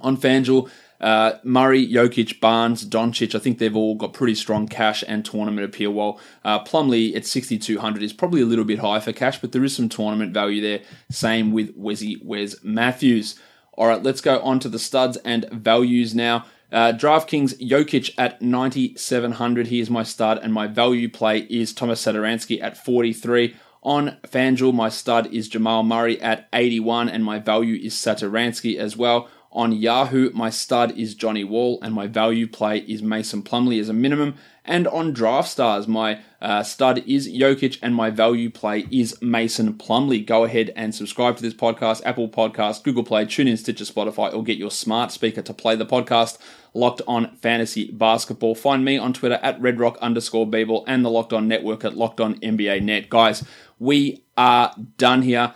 [0.00, 0.70] On FanDuel,
[1.00, 5.64] uh, Murray, Jokic, Barnes, Doncic, I think they've all got pretty strong cash and tournament
[5.64, 5.92] appeal.
[5.92, 9.64] While uh, Plumlee at 6,200 is probably a little bit high for cash, but there
[9.64, 10.80] is some tournament value there.
[11.10, 13.36] Same with Wesy Wes Matthews.
[13.72, 16.46] All right, let's go on to the studs and values now.
[16.72, 19.68] Uh, DraftKings Jokic at 9,700.
[19.68, 23.54] He is my stud, and my value play is Tomas Satoransky at 43.
[23.82, 28.96] On FanDuel, my stud is Jamal Murray at 81, and my value is Satoransky as
[28.96, 29.28] well.
[29.56, 33.88] On Yahoo, my stud is Johnny Wall, and my value play is Mason Plumlee as
[33.88, 34.34] a minimum.
[34.66, 40.26] And on DraftStars, my uh, stud is Jokic, and my value play is Mason Plumlee.
[40.26, 44.44] Go ahead and subscribe to this podcast, Apple Podcast, Google Play, TuneIn, Stitcher, Spotify, or
[44.44, 46.36] get your smart speaker to play the podcast.
[46.74, 48.54] Locked on Fantasy Basketball.
[48.54, 52.20] Find me on Twitter at redrock underscore Beeble and the Locked On Network at Locked
[52.20, 53.08] On NBA Net.
[53.08, 53.42] Guys,
[53.78, 55.54] we are done here.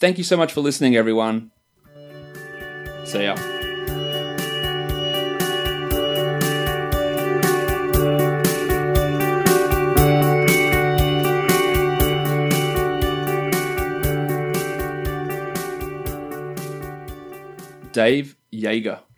[0.00, 1.50] Thank you so much for listening, everyone.
[3.04, 3.36] See ya.
[17.92, 19.11] Dave Yeager.